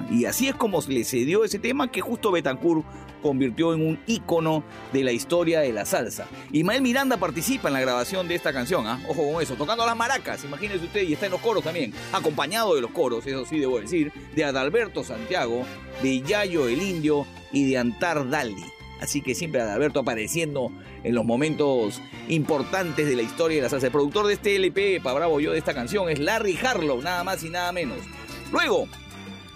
Y 0.09 0.25
así 0.25 0.47
es 0.47 0.55
como 0.55 0.81
le 0.87 1.03
cedió 1.03 1.43
ese 1.43 1.59
tema 1.59 1.91
que 1.91 2.01
justo 2.01 2.31
Betancourt 2.31 2.83
convirtió 3.21 3.73
en 3.73 3.87
un 3.87 3.99
ícono 4.07 4.63
de 4.91 5.03
la 5.03 5.11
historia 5.11 5.59
de 5.59 5.71
la 5.71 5.85
salsa. 5.85 6.27
Ismael 6.51 6.81
Miranda 6.81 7.17
participa 7.17 7.67
en 7.67 7.75
la 7.75 7.81
grabación 7.81 8.27
de 8.27 8.33
esta 8.33 8.51
canción, 8.51 8.87
¿ah? 8.87 8.99
ojo 9.07 9.31
con 9.31 9.41
eso, 9.41 9.53
tocando 9.53 9.85
las 9.85 9.95
maracas, 9.95 10.43
imagínense 10.43 10.85
usted, 10.85 11.03
y 11.03 11.13
está 11.13 11.27
en 11.27 11.33
los 11.33 11.41
coros 11.41 11.63
también, 11.63 11.93
acompañado 12.11 12.73
de 12.73 12.81
los 12.81 12.91
coros, 12.91 13.25
eso 13.27 13.45
sí 13.45 13.59
debo 13.59 13.79
decir, 13.79 14.11
de 14.35 14.43
Adalberto 14.43 15.03
Santiago, 15.03 15.63
de 16.01 16.21
Yayo 16.21 16.67
el 16.67 16.81
Indio 16.81 17.27
y 17.51 17.69
de 17.69 17.77
Antar 17.77 18.27
Dali. 18.27 18.72
Así 19.03 19.21
que 19.21 19.35
siempre 19.35 19.59
Adalberto 19.59 19.99
apareciendo 19.99 20.71
en 21.03 21.13
los 21.13 21.25
momentos 21.25 22.01
importantes 22.29 23.05
de 23.05 23.17
la 23.17 23.21
historia 23.21 23.57
de 23.57 23.63
la 23.63 23.69
salsa. 23.69 23.87
El 23.87 23.91
productor 23.91 24.27
de 24.27 24.35
este 24.35 24.55
LP, 24.55 25.01
Pa 25.03 25.11
Bravo 25.11 25.41
Yo, 25.41 25.51
de 25.51 25.57
esta 25.57 25.73
canción, 25.73 26.09
es 26.09 26.19
Larry 26.19 26.57
Harlow, 26.63 27.01
nada 27.01 27.21
más 27.25 27.43
y 27.43 27.49
nada 27.49 27.73
menos. 27.73 27.97
Luego, 28.49 28.87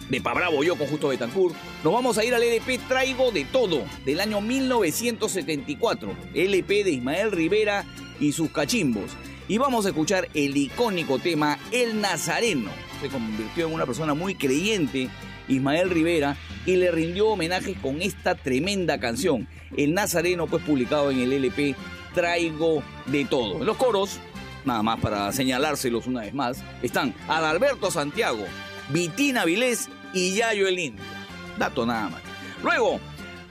de 0.10 0.20
Pa 0.20 0.34
Bravo 0.34 0.66
Yo 0.66 0.76
con 0.76 0.88
Justo 0.88 1.08
Betancourt, 1.08 1.56
nos 1.82 1.94
vamos 1.94 2.18
a 2.18 2.26
ir 2.26 2.36
al 2.36 2.44
LP 2.44 2.78
Traigo 2.90 3.32
de 3.32 3.46
Todo, 3.46 3.86
del 4.04 4.20
año 4.20 4.42
1974. 4.42 6.14
LP 6.34 6.84
de 6.84 6.92
Ismael 6.92 7.32
Rivera 7.32 7.86
y 8.20 8.34
sus 8.34 8.52
cachimbos. 8.52 9.12
Y 9.48 9.60
vamos 9.60 9.86
a 9.86 9.90
escuchar 9.90 10.28
el 10.34 10.58
icónico 10.58 11.20
tema 11.20 11.58
El 11.72 12.02
Nazareno. 12.02 12.70
Se 13.00 13.08
convirtió 13.08 13.68
en 13.68 13.74
una 13.74 13.86
persona 13.86 14.14
muy 14.14 14.36
creyente, 14.36 15.08
Ismael 15.48 15.90
Rivera, 15.90 16.38
y 16.66 16.76
le 16.76 16.92
rindió 16.92 17.30
homenaje 17.30 17.76
con 17.76 18.02
esta 18.02 18.36
tremenda 18.36 19.00
canción. 19.00 19.48
El 19.76 19.94
Nazareno, 19.94 20.48
pues 20.48 20.64
publicado 20.64 21.12
en 21.12 21.20
el 21.20 21.34
LP 21.34 21.76
Traigo 22.14 22.84
de 23.06 23.26
Todo. 23.26 23.64
Los 23.64 23.78
coros, 23.78 24.20
nada 24.66 24.84
más 24.84 25.00
para 25.00 25.32
señalárselos 25.32 26.08
una 26.08 26.22
vez 26.22 26.34
más, 26.34 26.64
están 26.82 27.14
Adalberto 27.28 27.92
Santiago, 27.92 28.46
Vitina 28.90 29.46
Vilés 29.46 29.90
y 30.14 30.36
Yayo 30.36 30.68
el 30.68 30.80
Indio. 30.80 31.04
Dato 31.58 31.86
nada 31.86 32.10
más. 32.10 32.22
Luego, 32.64 33.00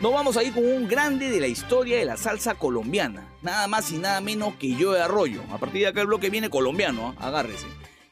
nos 0.00 0.12
vamos 0.12 0.36
a 0.36 0.42
ir 0.42 0.52
con 0.52 0.64
un 0.64 0.86
grande 0.88 1.30
de 1.30 1.40
la 1.40 1.46
historia 1.46 1.96
de 1.96 2.04
la 2.04 2.16
salsa 2.16 2.54
colombiana. 2.54 3.26
Nada 3.40 3.66
más 3.66 3.90
y 3.92 3.98
nada 3.98 4.20
menos 4.20 4.54
que 4.56 4.76
Joe 4.78 5.00
Arroyo. 5.00 5.42
A 5.50 5.58
partir 5.58 5.82
de 5.82 5.88
acá 5.88 6.02
el 6.02 6.06
bloque 6.06 6.28
viene 6.28 6.50
colombiano, 6.50 7.14
¿ah? 7.18 7.28
agárrese. 7.28 7.66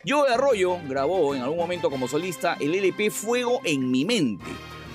Joe 0.06 0.30
Arroyo 0.30 0.78
grabó 0.86 1.34
en 1.34 1.40
algún 1.40 1.56
momento 1.56 1.88
como 1.88 2.08
solista 2.08 2.58
el 2.60 2.74
LP 2.74 3.10
Fuego 3.10 3.62
en 3.64 3.90
mi 3.90 4.04
mente, 4.04 4.44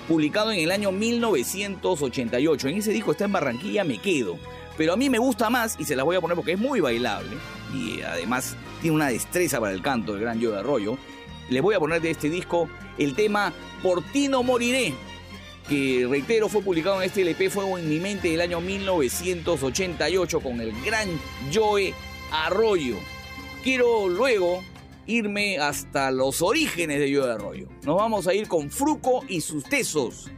publicado 0.06 0.52
en 0.52 0.60
el 0.60 0.70
año 0.70 0.92
1988. 0.92 2.68
En 2.68 2.76
ese 2.76 2.92
disco 2.92 3.10
está 3.10 3.24
en 3.24 3.32
Barranquilla 3.32 3.82
Me 3.82 3.98
Quedo. 3.98 4.38
Pero 4.76 4.92
a 4.92 4.96
mí 4.96 5.10
me 5.10 5.18
gusta 5.18 5.50
más 5.50 5.76
y 5.80 5.84
se 5.84 5.96
las 5.96 6.04
voy 6.04 6.14
a 6.14 6.20
poner 6.20 6.36
porque 6.36 6.52
es 6.52 6.58
muy 6.58 6.80
bailable 6.80 7.36
y 7.74 8.00
además 8.02 8.56
tiene 8.80 8.94
una 8.94 9.08
destreza 9.08 9.58
para 9.58 9.72
el 9.72 9.82
canto, 9.82 10.14
el 10.14 10.20
gran 10.20 10.40
Joe 10.40 10.56
Arroyo. 10.56 10.96
Le 11.48 11.60
voy 11.60 11.74
a 11.74 11.80
poner 11.80 12.00
de 12.00 12.10
este 12.10 12.30
disco 12.30 12.68
el 12.96 13.16
tema 13.16 13.52
Por 13.82 14.02
ti 14.12 14.28
no 14.28 14.44
moriré, 14.44 14.94
que 15.68 16.06
reitero 16.08 16.48
fue 16.48 16.62
publicado 16.62 17.02
en 17.02 17.08
este 17.08 17.22
LP 17.22 17.50
Fuego 17.50 17.78
en 17.78 17.88
mi 17.88 17.98
mente 17.98 18.28
del 18.28 18.40
año 18.40 18.60
1988 18.60 20.40
con 20.40 20.60
el 20.60 20.72
gran 20.82 21.08
Joe 21.52 21.92
Arroyo. 22.30 22.96
Quiero 23.64 24.08
luego 24.08 24.62
irme 25.10 25.58
hasta 25.58 26.10
los 26.10 26.40
orígenes 26.40 27.00
de 27.00 27.14
Joe 27.14 27.32
Arroyo. 27.32 27.68
Nos 27.84 27.96
vamos 27.96 28.26
a 28.26 28.34
ir 28.34 28.46
con 28.48 28.70
Fruco 28.70 29.24
y 29.28 29.40
sus 29.40 29.64
tesos 29.64 30.30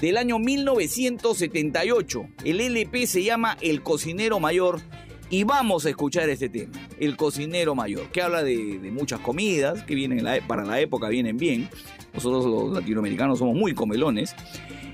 del 0.00 0.16
año 0.16 0.38
1978. 0.38 2.28
El 2.44 2.60
LP 2.60 3.06
se 3.06 3.24
llama 3.24 3.56
El 3.60 3.82
Cocinero 3.82 4.38
Mayor 4.38 4.80
y 5.28 5.44
vamos 5.44 5.86
a 5.86 5.90
escuchar 5.90 6.28
este 6.28 6.48
tema, 6.48 6.72
El 7.00 7.16
Cocinero 7.16 7.74
Mayor, 7.74 8.10
que 8.10 8.22
habla 8.22 8.42
de, 8.42 8.78
muchas 8.92 9.20
comidas 9.20 9.82
que 9.82 9.94
vienen 9.94 10.24
para 10.46 10.64
la 10.64 10.78
época, 10.78 11.08
vienen 11.08 11.36
bien. 11.36 11.68
Nosotros 12.12 12.44
los 12.44 12.72
latinoamericanos 12.74 13.38
somos 13.38 13.56
muy 13.56 13.74
comelones. 13.74 14.36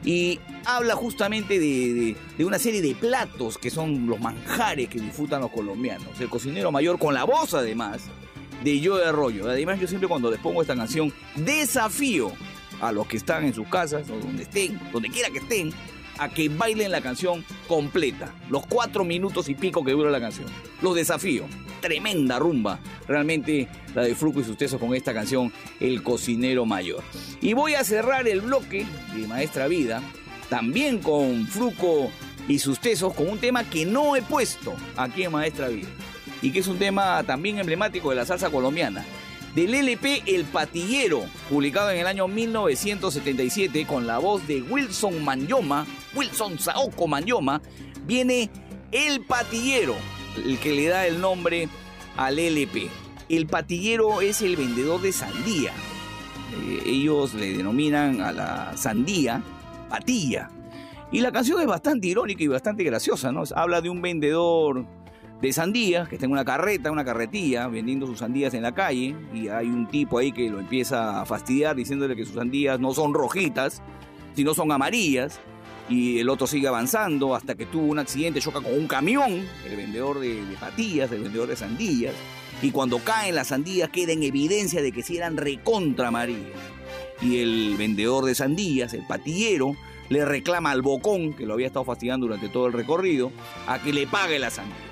Y 0.04 0.38
habla 0.64 0.94
justamente 0.94 1.58
de, 1.58 2.14
de, 2.38 2.44
una 2.44 2.60
serie 2.60 2.80
de 2.80 2.94
platos 2.94 3.58
que 3.58 3.68
son 3.68 4.06
los 4.06 4.20
manjares 4.20 4.88
que 4.88 5.00
disfrutan 5.00 5.40
los 5.40 5.50
colombianos. 5.50 6.20
El 6.20 6.28
cocinero 6.28 6.70
mayor 6.70 7.00
con 7.00 7.14
la 7.14 7.24
voz 7.24 7.52
además 7.52 8.08
de 8.62 8.80
Joe 8.84 9.04
Arroyo. 9.04 9.48
Además 9.48 9.80
yo 9.80 9.86
siempre 9.86 10.08
cuando 10.08 10.30
les 10.30 10.40
pongo 10.40 10.62
esta 10.62 10.76
canción 10.76 11.12
desafío 11.36 12.32
a 12.80 12.92
los 12.92 13.06
que 13.06 13.16
están 13.16 13.44
en 13.44 13.54
sus 13.54 13.68
casas 13.68 14.08
o 14.10 14.16
donde 14.18 14.44
estén, 14.44 14.80
donde 14.92 15.08
quiera 15.08 15.30
que 15.30 15.38
estén, 15.38 15.72
a 16.18 16.28
que 16.28 16.48
bailen 16.48 16.90
la 16.90 17.00
canción 17.00 17.44
completa. 17.66 18.34
Los 18.50 18.66
cuatro 18.66 19.04
minutos 19.04 19.48
y 19.48 19.54
pico 19.54 19.84
que 19.84 19.92
dura 19.92 20.10
la 20.10 20.20
canción. 20.20 20.46
Los 20.82 20.94
desafío. 20.94 21.44
Tremenda 21.80 22.38
rumba. 22.38 22.80
Realmente 23.06 23.68
la 23.94 24.02
de 24.02 24.14
Fruco 24.14 24.40
y 24.40 24.44
sus 24.44 24.56
tesos 24.56 24.80
con 24.80 24.94
esta 24.94 25.14
canción, 25.14 25.52
El 25.80 26.02
Cocinero 26.02 26.66
Mayor. 26.66 27.02
Y 27.40 27.52
voy 27.52 27.74
a 27.74 27.84
cerrar 27.84 28.26
el 28.26 28.40
bloque 28.40 28.84
de 29.14 29.26
Maestra 29.28 29.68
Vida, 29.68 30.02
también 30.50 30.98
con 30.98 31.46
Fruco 31.46 32.10
y 32.48 32.58
sus 32.58 32.80
tesos, 32.80 33.14
con 33.14 33.28
un 33.28 33.38
tema 33.38 33.68
que 33.68 33.86
no 33.86 34.16
he 34.16 34.22
puesto 34.22 34.74
aquí 34.96 35.22
en 35.22 35.32
Maestra 35.32 35.68
Vida. 35.68 35.88
Y 36.42 36.52
que 36.52 36.60
es 36.60 36.66
un 36.68 36.78
tema 36.78 37.22
también 37.24 37.58
emblemático 37.58 38.10
de 38.10 38.16
la 38.16 38.26
salsa 38.26 38.50
colombiana 38.50 39.04
del 39.54 39.74
LP 39.74 40.22
El 40.26 40.44
Patillero, 40.44 41.24
publicado 41.48 41.90
en 41.90 41.98
el 41.98 42.06
año 42.06 42.28
1977 42.28 43.86
con 43.86 44.06
la 44.06 44.18
voz 44.18 44.46
de 44.46 44.62
Wilson 44.62 45.24
Manyoma, 45.24 45.86
Wilson 46.14 46.58
Saoko 46.58 47.08
Manyoma, 47.08 47.60
viene 48.06 48.50
El 48.92 49.24
Patillero, 49.24 49.96
el 50.44 50.58
que 50.58 50.72
le 50.72 50.86
da 50.86 51.06
el 51.06 51.20
nombre 51.20 51.68
al 52.16 52.38
LP. 52.38 52.88
El 53.28 53.46
patillero 53.46 54.22
es 54.22 54.40
el 54.40 54.56
vendedor 54.56 55.02
de 55.02 55.12
sandía. 55.12 55.72
Eh, 56.62 56.82
ellos 56.86 57.34
le 57.34 57.56
denominan 57.56 58.22
a 58.22 58.32
la 58.32 58.76
sandía 58.76 59.42
patilla. 59.90 60.50
Y 61.10 61.20
la 61.20 61.32
canción 61.32 61.60
es 61.60 61.66
bastante 61.66 62.06
irónica 62.06 62.42
y 62.42 62.46
bastante 62.46 62.84
graciosa, 62.84 63.32
¿no? 63.32 63.42
Habla 63.54 63.80
de 63.80 63.90
un 63.90 64.00
vendedor 64.00 64.86
de 65.40 65.52
sandías, 65.52 66.08
que 66.08 66.16
está 66.16 66.26
en 66.26 66.32
una 66.32 66.44
carreta, 66.44 66.90
una 66.90 67.04
carretilla, 67.04 67.68
vendiendo 67.68 68.06
sus 68.06 68.18
sandías 68.18 68.54
en 68.54 68.62
la 68.62 68.74
calle, 68.74 69.14
y 69.32 69.48
hay 69.48 69.66
un 69.66 69.86
tipo 69.86 70.18
ahí 70.18 70.32
que 70.32 70.50
lo 70.50 70.58
empieza 70.58 71.20
a 71.20 71.26
fastidiar 71.26 71.76
diciéndole 71.76 72.16
que 72.16 72.24
sus 72.24 72.34
sandías 72.34 72.80
no 72.80 72.92
son 72.92 73.14
rojitas, 73.14 73.82
sino 74.34 74.54
son 74.54 74.72
amarillas, 74.72 75.40
y 75.88 76.18
el 76.18 76.28
otro 76.28 76.46
sigue 76.46 76.68
avanzando 76.68 77.34
hasta 77.34 77.54
que 77.54 77.66
tuvo 77.66 77.86
un 77.86 77.98
accidente, 77.98 78.40
choca 78.40 78.60
con 78.60 78.74
un 78.74 78.88
camión, 78.88 79.46
el 79.64 79.76
vendedor 79.76 80.18
de, 80.18 80.42
patillas, 80.60 81.10
el 81.12 81.22
vendedor 81.22 81.48
de 81.48 81.56
sandías, 81.56 82.14
y 82.60 82.72
cuando 82.72 82.98
caen 82.98 83.36
las 83.36 83.48
sandías 83.48 83.88
queda 83.90 84.12
en 84.12 84.24
evidencia 84.24 84.82
de 84.82 84.90
que 84.90 85.02
si 85.02 85.16
eran 85.16 85.36
recontra 85.36 86.08
amarillas. 86.08 86.58
Y 87.22 87.38
el 87.38 87.76
vendedor 87.76 88.24
de 88.24 88.34
sandías, 88.34 88.92
el 88.94 89.06
patillero, 89.06 89.76
le 90.08 90.24
reclama 90.24 90.72
al 90.72 90.82
bocón, 90.82 91.32
que 91.34 91.46
lo 91.46 91.54
había 91.54 91.68
estado 91.68 91.84
fastidiando 91.84 92.26
durante 92.26 92.48
todo 92.48 92.66
el 92.66 92.72
recorrido, 92.72 93.30
a 93.68 93.80
que 93.80 93.92
le 93.92 94.06
pague 94.06 94.38
la 94.38 94.50
sandía. 94.50 94.87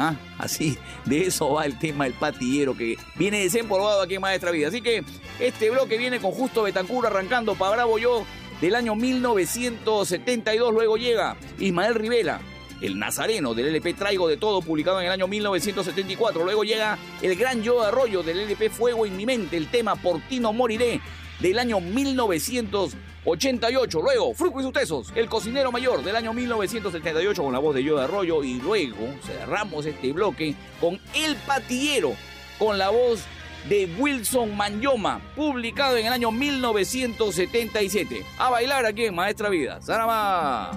Ah, 0.00 0.14
así, 0.38 0.78
de 1.06 1.22
eso 1.22 1.54
va 1.54 1.66
el 1.66 1.76
tema 1.76 2.04
del 2.04 2.14
patillero 2.14 2.76
que 2.76 2.96
viene 3.16 3.40
desempolvado 3.40 4.00
aquí 4.00 4.14
en 4.14 4.20
Maestra 4.20 4.52
Vida. 4.52 4.68
Así 4.68 4.80
que 4.80 5.02
este 5.40 5.70
bloque 5.70 5.98
viene 5.98 6.20
con 6.20 6.30
Justo 6.30 6.62
Betancur 6.62 7.04
arrancando 7.06 7.56
para 7.56 7.72
Bravo 7.72 7.98
Yo 7.98 8.24
del 8.60 8.76
año 8.76 8.94
1972. 8.94 10.72
Luego 10.72 10.96
llega 10.96 11.36
Ismael 11.58 11.96
Rivera, 11.96 12.40
el 12.80 12.96
nazareno 12.96 13.54
del 13.54 13.66
LP 13.66 13.94
Traigo 13.94 14.28
de 14.28 14.36
Todo, 14.36 14.62
publicado 14.62 15.00
en 15.00 15.06
el 15.06 15.12
año 15.12 15.26
1974. 15.26 16.44
Luego 16.44 16.62
llega 16.62 16.96
el 17.20 17.34
gran 17.34 17.64
Yo 17.64 17.82
Arroyo 17.82 18.22
del 18.22 18.38
LP 18.38 18.70
Fuego 18.70 19.04
en 19.04 19.16
mi 19.16 19.26
mente, 19.26 19.56
el 19.56 19.66
tema 19.66 19.96
Por 19.96 20.20
ti 20.28 20.38
no 20.38 20.52
moriré 20.52 21.00
del 21.40 21.58
año 21.58 21.80
1988. 21.80 24.02
Luego, 24.02 24.34
Fruco 24.34 24.60
y 24.60 24.64
sus 24.86 25.10
El 25.14 25.28
cocinero 25.28 25.72
mayor 25.72 26.02
del 26.02 26.16
año 26.16 26.32
1978 26.32 27.42
con 27.42 27.52
la 27.52 27.58
voz 27.58 27.74
de 27.74 27.84
Yo 27.84 27.98
de 27.98 28.04
Arroyo. 28.04 28.42
Y 28.44 28.60
luego 28.60 29.08
cerramos 29.24 29.84
este 29.86 30.12
bloque 30.12 30.54
con 30.80 31.00
El 31.14 31.36
patillero 31.36 32.12
con 32.58 32.78
la 32.78 32.90
voz 32.90 33.24
de 33.68 33.86
Wilson 33.98 34.56
Manyoma, 34.56 35.20
publicado 35.36 35.96
en 35.96 36.06
el 36.06 36.12
año 36.12 36.30
1977. 36.30 38.24
A 38.38 38.50
bailar 38.50 38.86
aquí 38.86 39.06
en 39.06 39.14
Maestra 39.14 39.48
Vida. 39.48 39.80
¡Sarama! 39.82 40.70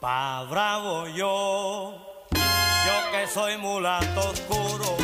Pa' 0.00 0.46
bravo 0.48 1.06
yo, 1.08 1.94
yo 2.32 3.10
que 3.12 3.26
soy 3.26 3.58
mulato 3.58 4.30
oscuro, 4.30 4.96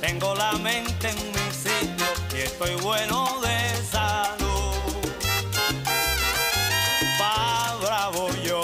tengo 0.00 0.34
la 0.34 0.52
mente 0.52 1.10
en 1.10 1.16
mi 1.32 1.52
sitio 1.52 2.06
y 2.34 2.40
estoy 2.40 2.74
bueno 2.76 3.28
de 3.42 3.82
salud. 3.84 4.76
Pa' 7.18 7.76
bravo 7.82 8.30
yo, 8.42 8.62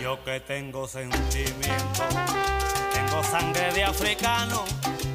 yo 0.00 0.22
que 0.22 0.38
tengo 0.38 0.86
sentimiento, 0.86 2.04
tengo 2.92 3.24
sangre 3.24 3.72
de 3.72 3.82
africano 3.82 4.64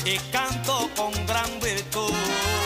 y 0.04 0.18
canto 0.30 0.90
con 0.98 1.14
gran 1.26 1.58
virtud. 1.62 2.59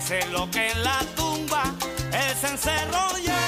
Sé 0.00 0.24
lo 0.30 0.48
que 0.50 0.68
es 0.68 0.76
la 0.76 0.98
tumba, 1.16 1.62
el 2.12 2.36
cencerro 2.36 3.18
y 3.18 3.26
el 3.26 3.47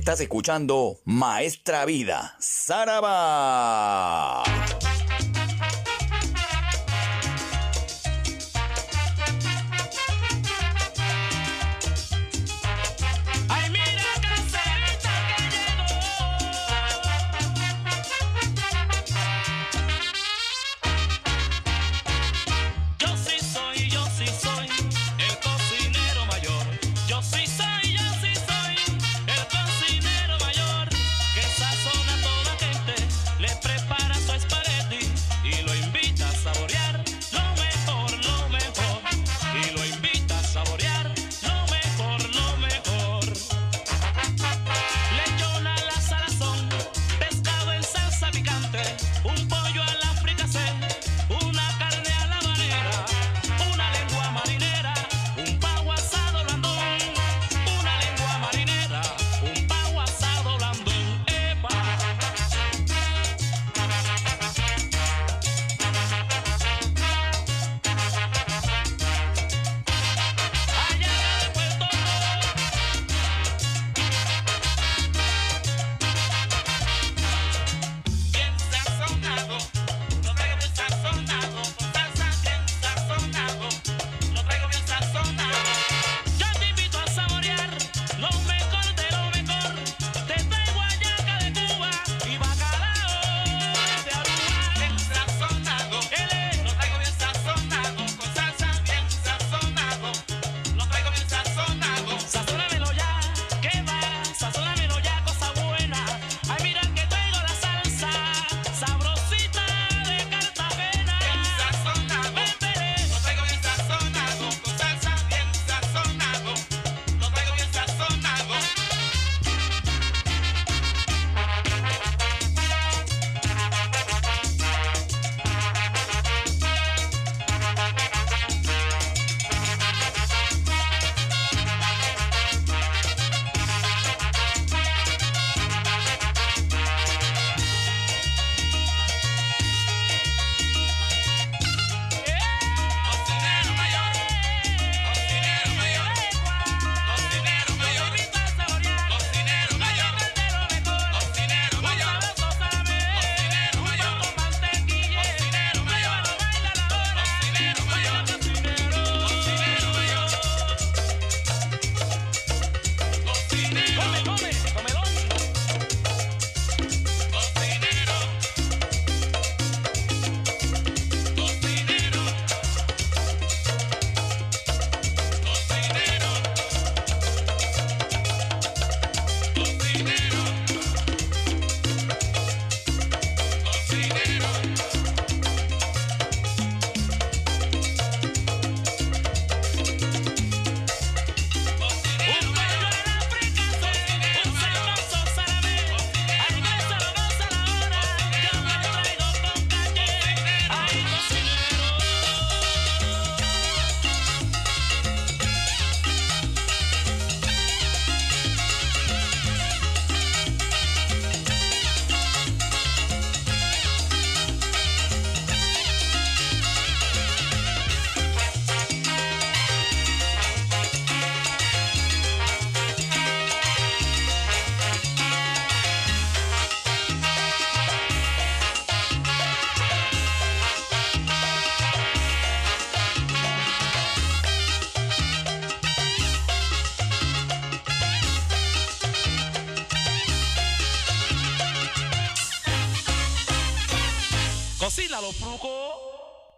Estás 0.00 0.18
escuchando 0.22 0.98
Maestra 1.04 1.84
Vida, 1.84 2.34
Saraba. 2.38 4.39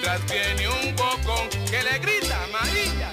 Detrás 0.00 0.20
viene 0.30 0.68
un 0.68 0.96
bocón 0.96 1.48
que 1.70 1.82
le 1.82 1.98
grita 1.98 2.44
amarillas. 2.44 3.09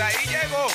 Ahí 0.00 0.26
llegó. 0.26 0.66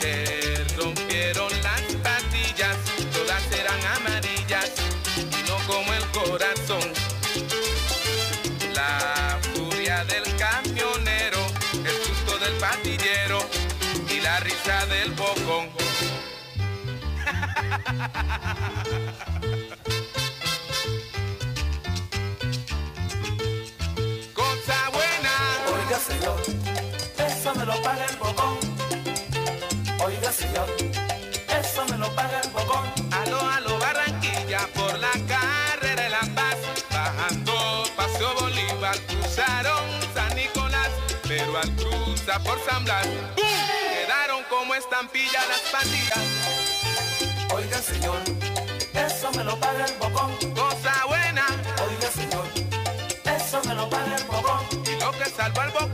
Se 0.00 0.64
rompieron 0.76 1.50
las 1.62 1.82
patillas, 2.02 2.76
todas 3.12 3.42
eran 3.52 3.80
amarillas, 3.96 4.70
y 5.16 5.48
no 5.48 5.56
como 5.66 5.92
el 5.92 6.04
corazón. 6.10 6.92
La 8.74 9.38
furia 9.54 10.04
del 10.04 10.24
camionero, 10.36 11.46
el 11.72 11.96
susto 12.04 12.38
del 12.38 12.54
patillero 12.54 13.40
y 14.08 14.20
la 14.20 14.40
risa 14.40 14.86
del 14.86 15.12
bocón. 15.12 15.70
Por 41.60 42.58
San 42.64 42.84
Blas, 42.84 43.06
quedaron 43.36 44.42
como 44.48 44.74
estampillas 44.74 45.46
las 45.46 45.60
pandillas. 45.70 46.18
Oiga, 47.52 47.76
señor, 47.82 48.16
eso 48.94 49.30
me 49.32 49.44
lo 49.44 49.60
paga 49.60 49.84
el 49.84 49.94
bocón. 49.96 50.34
Cosa 50.54 51.04
buena. 51.06 51.44
Oiga, 51.86 52.10
señor, 52.10 52.46
eso 53.24 53.60
me 53.66 53.74
lo 53.74 53.90
paga 53.90 54.16
el 54.16 54.24
bocón. 54.24 54.60
Y 54.86 55.00
lo 55.00 55.12
que 55.12 55.26
salva 55.26 55.64
al 55.64 55.70
bocón 55.72 55.89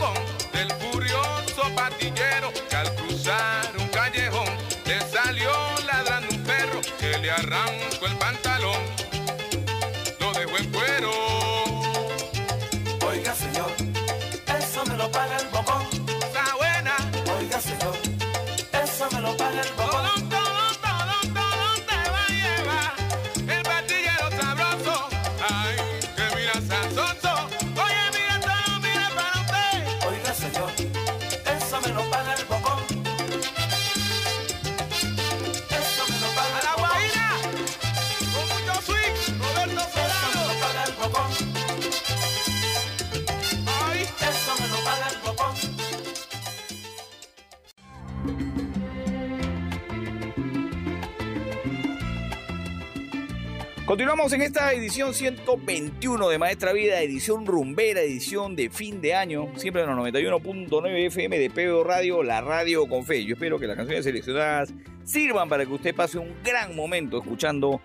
Continuamos 54.17 54.33
en 54.33 54.43
esta 54.51 54.73
edición 54.73 55.13
121 55.13 56.29
de 56.31 56.39
Maestra 56.39 56.73
Vida, 56.73 57.03
edición 57.03 57.45
rumbera, 57.45 58.01
edición 58.01 58.57
de 58.57 58.71
fin 58.71 59.03
de 59.03 59.15
año, 59.15 59.49
siempre 59.57 59.83
en 59.83 59.95
los 59.95 59.99
91.9 59.99 61.07
FM 61.09 61.39
de 61.39 61.51
PBO 61.51 61.85
Radio, 61.85 62.23
la 62.23 62.41
radio 62.41 62.87
con 62.89 63.05
fe. 63.05 63.27
Yo 63.27 63.35
espero 63.35 63.59
que 63.59 63.67
las 63.67 63.77
canciones 63.77 64.07
seleccionadas 64.07 64.73
sirvan 65.05 65.51
para 65.51 65.67
que 65.67 65.73
usted 65.75 65.95
pase 65.95 66.17
un 66.17 66.35
gran 66.43 66.75
momento 66.75 67.19
escuchando 67.19 67.83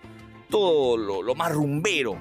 todo 0.50 0.96
lo, 0.96 1.22
lo 1.22 1.36
más 1.36 1.52
rumbero 1.52 2.16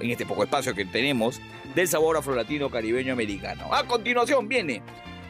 en 0.00 0.08
este 0.08 0.24
poco 0.24 0.44
espacio 0.44 0.74
que 0.74 0.86
tenemos 0.86 1.38
del 1.74 1.86
sabor 1.86 2.16
afrolatino 2.16 2.70
caribeño 2.70 3.12
americano. 3.12 3.74
A 3.74 3.84
continuación 3.84 4.48
viene 4.48 4.80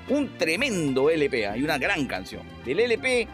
un 0.09 0.39
tremendo 0.39 1.11
LP 1.11 1.51
y 1.57 1.64
una 1.64 1.78
gran 1.78 2.07
canción 2.07 2.43
del 2.64 2.78
LP 2.78 3.26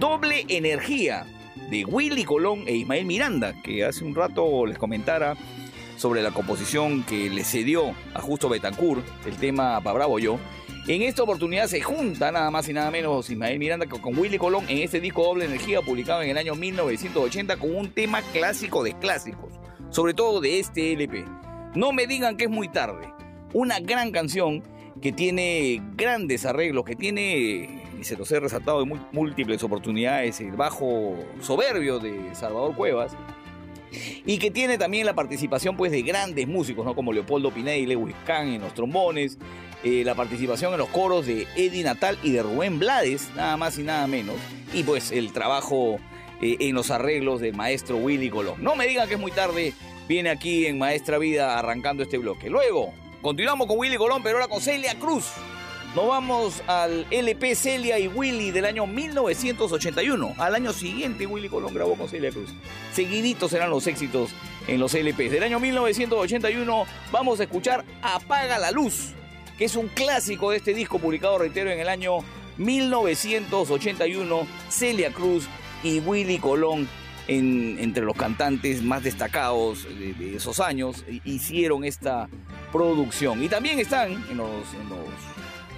Doble 0.00 0.44
Energía 0.48 1.24
de 1.70 1.84
Willy 1.84 2.24
Colón 2.24 2.64
e 2.66 2.74
Ismael 2.74 3.06
Miranda, 3.06 3.54
que 3.62 3.84
hace 3.84 4.04
un 4.04 4.14
rato 4.14 4.66
les 4.66 4.76
comentara 4.76 5.36
sobre 5.96 6.22
la 6.22 6.32
composición 6.32 7.04
que 7.04 7.30
le 7.30 7.44
cedió 7.44 7.94
a 8.14 8.20
Justo 8.20 8.48
Betancourt, 8.48 9.04
el 9.26 9.36
tema 9.36 9.80
Pa' 9.80 9.92
Bravo 9.92 10.18
Yo. 10.18 10.38
En 10.88 11.02
esta 11.02 11.22
oportunidad 11.22 11.68
se 11.68 11.80
junta 11.80 12.32
nada 12.32 12.50
más 12.50 12.68
y 12.68 12.72
nada 12.72 12.90
menos 12.90 13.30
Ismael 13.30 13.58
Miranda 13.58 13.86
con 13.86 14.18
Willy 14.18 14.38
Colón 14.38 14.64
en 14.68 14.78
este 14.78 15.00
disco 15.00 15.22
Doble 15.22 15.44
Energía 15.44 15.82
publicado 15.82 16.22
en 16.22 16.30
el 16.30 16.38
año 16.38 16.54
1980 16.54 17.56
con 17.58 17.76
un 17.76 17.90
tema 17.90 18.22
clásico 18.32 18.82
de 18.82 18.94
clásicos, 18.94 19.52
sobre 19.90 20.14
todo 20.14 20.40
de 20.40 20.58
este 20.58 20.92
LP. 20.94 21.24
No 21.76 21.92
me 21.92 22.06
digan 22.06 22.36
que 22.36 22.44
es 22.44 22.50
muy 22.50 22.68
tarde. 22.68 23.12
Una 23.52 23.78
gran 23.78 24.10
canción 24.10 24.64
que 25.00 25.12
tiene 25.12 25.80
grandes 25.94 26.44
arreglos, 26.44 26.84
que 26.84 26.96
tiene, 26.96 27.84
y 28.00 28.04
se 28.04 28.16
los 28.16 28.30
he 28.32 28.40
resaltado 28.40 28.82
en 28.82 29.00
múltiples 29.12 29.62
oportunidades, 29.62 30.40
el 30.40 30.52
bajo 30.52 31.16
soberbio 31.40 31.98
de 31.98 32.34
Salvador 32.34 32.74
Cuevas, 32.74 33.12
y 34.24 34.38
que 34.38 34.50
tiene 34.50 34.78
también 34.78 35.04
la 35.04 35.14
participación 35.14 35.76
pues, 35.76 35.92
de 35.92 36.02
grandes 36.02 36.48
músicos, 36.48 36.84
¿no? 36.84 36.94
como 36.94 37.12
Leopoldo 37.12 37.50
Pineda 37.50 37.76
y 37.76 37.86
Lewis 37.86 38.14
Kahn 38.24 38.48
en 38.48 38.62
los 38.62 38.72
trombones, 38.74 39.38
eh, 39.82 40.02
la 40.04 40.14
participación 40.14 40.72
en 40.72 40.78
los 40.78 40.88
coros 40.88 41.26
de 41.26 41.46
Eddie 41.56 41.82
Natal 41.82 42.18
y 42.22 42.32
de 42.32 42.42
Rubén 42.42 42.78
Blades, 42.78 43.28
nada 43.34 43.56
más 43.56 43.78
y 43.78 43.82
nada 43.82 44.06
menos, 44.06 44.36
y 44.72 44.82
pues 44.82 45.10
el 45.10 45.32
trabajo 45.32 45.98
eh, 46.40 46.56
en 46.60 46.74
los 46.74 46.90
arreglos 46.90 47.40
del 47.40 47.54
maestro 47.54 47.96
Willy 47.96 48.30
Colón. 48.30 48.62
No 48.62 48.76
me 48.76 48.86
digan 48.86 49.08
que 49.08 49.14
es 49.14 49.20
muy 49.20 49.32
tarde, 49.32 49.74
viene 50.08 50.30
aquí 50.30 50.66
en 50.66 50.78
Maestra 50.78 51.18
Vida 51.18 51.58
arrancando 51.58 52.02
este 52.02 52.18
bloque. 52.18 52.48
Luego, 52.48 52.94
continuamos 53.20 53.66
con 53.66 53.78
Willy 53.78 53.96
Colón, 53.96 54.22
pero 54.22 54.36
ahora 54.36 54.48
con 54.48 54.60
Celia 54.60 54.98
Cruz. 54.98 55.26
Nos 55.96 56.06
vamos 56.06 56.62
al 56.68 57.04
LP 57.10 57.56
Celia 57.56 57.98
y 57.98 58.06
Willy 58.06 58.52
del 58.52 58.64
año 58.64 58.86
1981. 58.86 60.34
Al 60.38 60.54
año 60.54 60.72
siguiente 60.72 61.26
Willy 61.26 61.48
Colón 61.48 61.74
grabó 61.74 61.96
con 61.96 62.08
Celia 62.08 62.30
Cruz. 62.30 62.50
Seguiditos 62.92 63.50
serán 63.50 63.70
los 63.70 63.86
éxitos 63.88 64.30
en 64.68 64.78
los 64.78 64.94
LPs. 64.94 65.32
Del 65.32 65.42
año 65.42 65.58
1981 65.58 66.84
vamos 67.10 67.40
a 67.40 67.42
escuchar 67.42 67.84
Apaga 68.02 68.58
la 68.60 68.70
Luz, 68.70 69.14
que 69.58 69.64
es 69.64 69.74
un 69.74 69.88
clásico 69.88 70.52
de 70.52 70.58
este 70.58 70.74
disco 70.74 71.00
publicado, 71.00 71.38
reitero, 71.38 71.72
en 71.72 71.80
el 71.80 71.88
año 71.88 72.18
1981. 72.58 74.46
Celia 74.68 75.12
Cruz 75.12 75.48
y 75.82 75.98
Willy 75.98 76.38
Colón 76.38 76.88
en- 77.26 77.78
entre 77.80 78.04
los 78.04 78.14
cantantes 78.16 78.80
más 78.84 79.02
destacados 79.02 79.88
de, 79.88 80.36
esos 80.36 80.60
años 80.60 81.04
hicieron 81.24 81.82
esta 81.84 82.28
producción. 82.70 83.42
Y 83.42 83.48
también 83.48 83.80
están 83.80 84.12
en 84.30 84.36
los, 84.36 84.48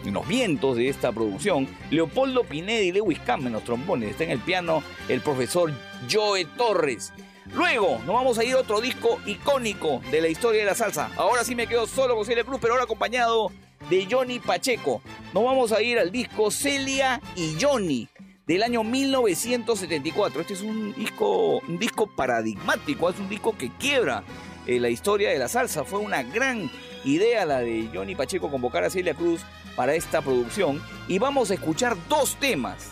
en 0.05 0.15
los 0.15 0.27
vientos 0.27 0.77
de 0.77 0.89
esta 0.89 1.13
producción 1.13 1.69
Leopoldo 1.91 2.45
Pineda 2.45 2.83
y 2.83 2.93
Lewis 2.93 3.21
Kahn 3.21 3.47
en 3.47 3.53
los 3.53 3.65
trombones. 3.65 4.11
Está 4.11 4.25
en 4.25 4.31
el 4.31 4.41
piano 4.41 4.83
el 5.09 5.21
profesor 5.21 5.73
Joe 6.11 6.45
Torres. 6.57 7.13
Luego 7.55 7.99
nos 8.07 8.15
vamos 8.15 8.39
a 8.39 8.45
ir 8.45 8.55
a 8.55 8.59
otro 8.59 8.81
disco 8.81 9.19
icónico 9.27 10.01
de 10.11 10.21
la 10.21 10.29
historia 10.29 10.61
de 10.61 10.67
la 10.67 10.75
salsa. 10.75 11.11
Ahora 11.17 11.45
sí 11.45 11.55
me 11.55 11.67
quedo 11.67 11.87
solo 11.87 12.15
con 12.17 12.25
Celia 12.25 12.45
Cruz, 12.45 12.59
pero 12.61 12.75
ahora 12.75 12.85
acompañado 12.85 13.51
de 13.91 14.07
Johnny 14.11 14.39
Pacheco. 14.39 15.03
Nos 15.35 15.45
vamos 15.45 15.73
a 15.73 15.83
ir 15.83 15.99
al 15.99 16.13
disco 16.13 16.51
Celia 16.51 17.21
y 17.37 17.57
Johnny 17.61 18.09
del 18.47 18.63
año 18.63 18.85
1974. 18.85 20.41
Este 20.41 20.55
es 20.55 20.63
un 20.63 20.95
disco, 20.95 21.59
un 21.59 21.79
disco 21.79 22.07
paradigmático, 22.07 23.11
es 23.11 23.19
un 23.19 23.29
disco 23.29 23.57
que 23.57 23.71
quiebra 23.77 24.25
eh, 24.67 24.79
la 24.79 24.89
historia 24.89 25.31
de 25.31 25.39
la 25.39 25.49
salsa. 25.49 25.85
Fue 25.85 25.99
una 25.99 26.23
gran 26.23 26.71
idea 27.05 27.45
la 27.45 27.61
de 27.61 27.89
Johnny 27.93 28.15
Pacheco 28.15 28.51
convocar 28.51 28.85
a 28.85 28.91
Celia 28.91 29.15
Cruz 29.15 29.43
para 29.77 29.95
esta 29.95 30.23
producción 30.23 30.83
y 31.09 31.19
vamos 31.19 31.51
a 31.51 31.55
escuchar 31.55 31.97
dos 32.09 32.37
temas, 32.37 32.89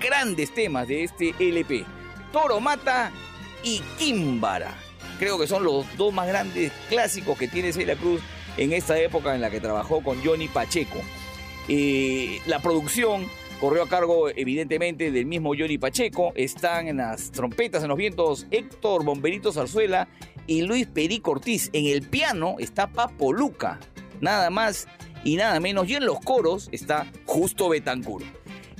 grandes 0.00 0.52
temas 0.54 0.88
de 0.88 1.04
este 1.04 1.34
LP, 1.38 1.84
Toro 2.32 2.60
Mata 2.60 3.12
y 3.62 3.80
Kimbara. 3.98 4.74
Creo 5.18 5.38
que 5.38 5.46
son 5.46 5.64
los 5.64 5.84
dos 5.96 6.12
más 6.12 6.28
grandes 6.28 6.72
clásicos 6.88 7.36
que 7.36 7.48
tiene 7.48 7.72
Celia 7.72 7.96
Cruz 7.96 8.20
en 8.56 8.72
esta 8.72 8.98
época 8.98 9.34
en 9.34 9.40
la 9.40 9.50
que 9.50 9.60
trabajó 9.60 10.02
con 10.02 10.22
Johnny 10.24 10.48
Pacheco. 10.48 11.00
Eh, 11.68 12.40
la 12.46 12.60
producción 12.60 13.26
corrió 13.60 13.82
a 13.82 13.88
cargo 13.88 14.28
evidentemente 14.28 15.10
del 15.10 15.26
mismo 15.26 15.52
Johnny 15.58 15.78
Pacheco, 15.78 16.32
están 16.34 16.88
en 16.88 16.98
las 16.98 17.30
trompetas, 17.32 17.82
en 17.82 17.88
los 17.88 17.98
vientos 17.98 18.46
Héctor 18.50 19.04
Bomberito 19.04 19.52
Zarzuela 19.52 20.08
y 20.46 20.62
Luis 20.62 20.86
Perico 20.86 21.32
Ortiz. 21.32 21.70
En 21.72 21.86
el 21.86 22.02
piano 22.02 22.56
está 22.58 22.86
Papo 22.88 23.32
Luca, 23.32 23.80
nada 24.20 24.50
más 24.50 24.86
y 25.24 25.36
nada 25.36 25.58
menos. 25.60 25.88
Y 25.88 25.94
en 25.94 26.06
los 26.06 26.20
coros 26.20 26.68
está 26.72 27.10
Justo 27.26 27.68
Betancur. 27.68 28.22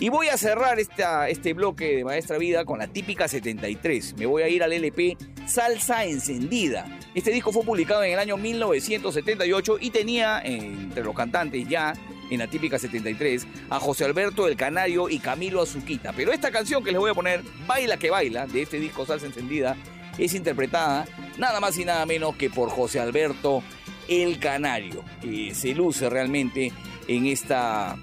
Y 0.00 0.10
voy 0.10 0.28
a 0.28 0.36
cerrar 0.36 0.78
este 0.78 1.52
bloque 1.54 1.96
de 1.96 2.04
Maestra 2.04 2.38
Vida 2.38 2.64
con 2.64 2.78
la 2.78 2.86
típica 2.86 3.26
73. 3.26 4.14
Me 4.16 4.26
voy 4.26 4.42
a 4.42 4.48
ir 4.48 4.62
al 4.62 4.72
LP 4.72 5.16
Salsa 5.44 6.04
Encendida. 6.04 6.86
Este 7.16 7.32
disco 7.32 7.50
fue 7.50 7.64
publicado 7.64 8.04
en 8.04 8.12
el 8.12 8.18
año 8.20 8.36
1978 8.36 9.78
y 9.80 9.90
tenía 9.90 10.40
entre 10.44 11.02
los 11.02 11.16
cantantes 11.16 11.68
ya 11.68 11.94
en 12.30 12.38
la 12.38 12.46
típica 12.46 12.78
73 12.78 13.46
a 13.70 13.80
José 13.80 14.04
Alberto 14.04 14.46
del 14.46 14.56
Canario 14.56 15.08
y 15.08 15.18
Camilo 15.18 15.62
Azuquita. 15.62 16.12
Pero 16.12 16.32
esta 16.32 16.50
canción 16.50 16.82
que 16.82 16.90
les 16.92 17.00
voy 17.00 17.10
a 17.10 17.14
poner, 17.14 17.42
Baila 17.66 17.96
que 17.96 18.10
Baila, 18.10 18.46
de 18.46 18.62
este 18.62 18.78
disco 18.78 19.06
Salsa 19.06 19.26
Encendida, 19.26 19.76
es 20.18 20.34
interpretada 20.34 21.06
nada 21.38 21.60
más 21.60 21.78
y 21.78 21.84
nada 21.84 22.04
menos 22.06 22.36
que 22.36 22.50
por 22.50 22.70
José 22.70 23.00
Alberto 23.00 23.62
el 24.08 24.38
Canario, 24.38 25.04
que 25.20 25.54
se 25.54 25.74
luce 25.74 26.08
realmente 26.08 26.72
en 27.06 27.26
esta, 27.26 27.96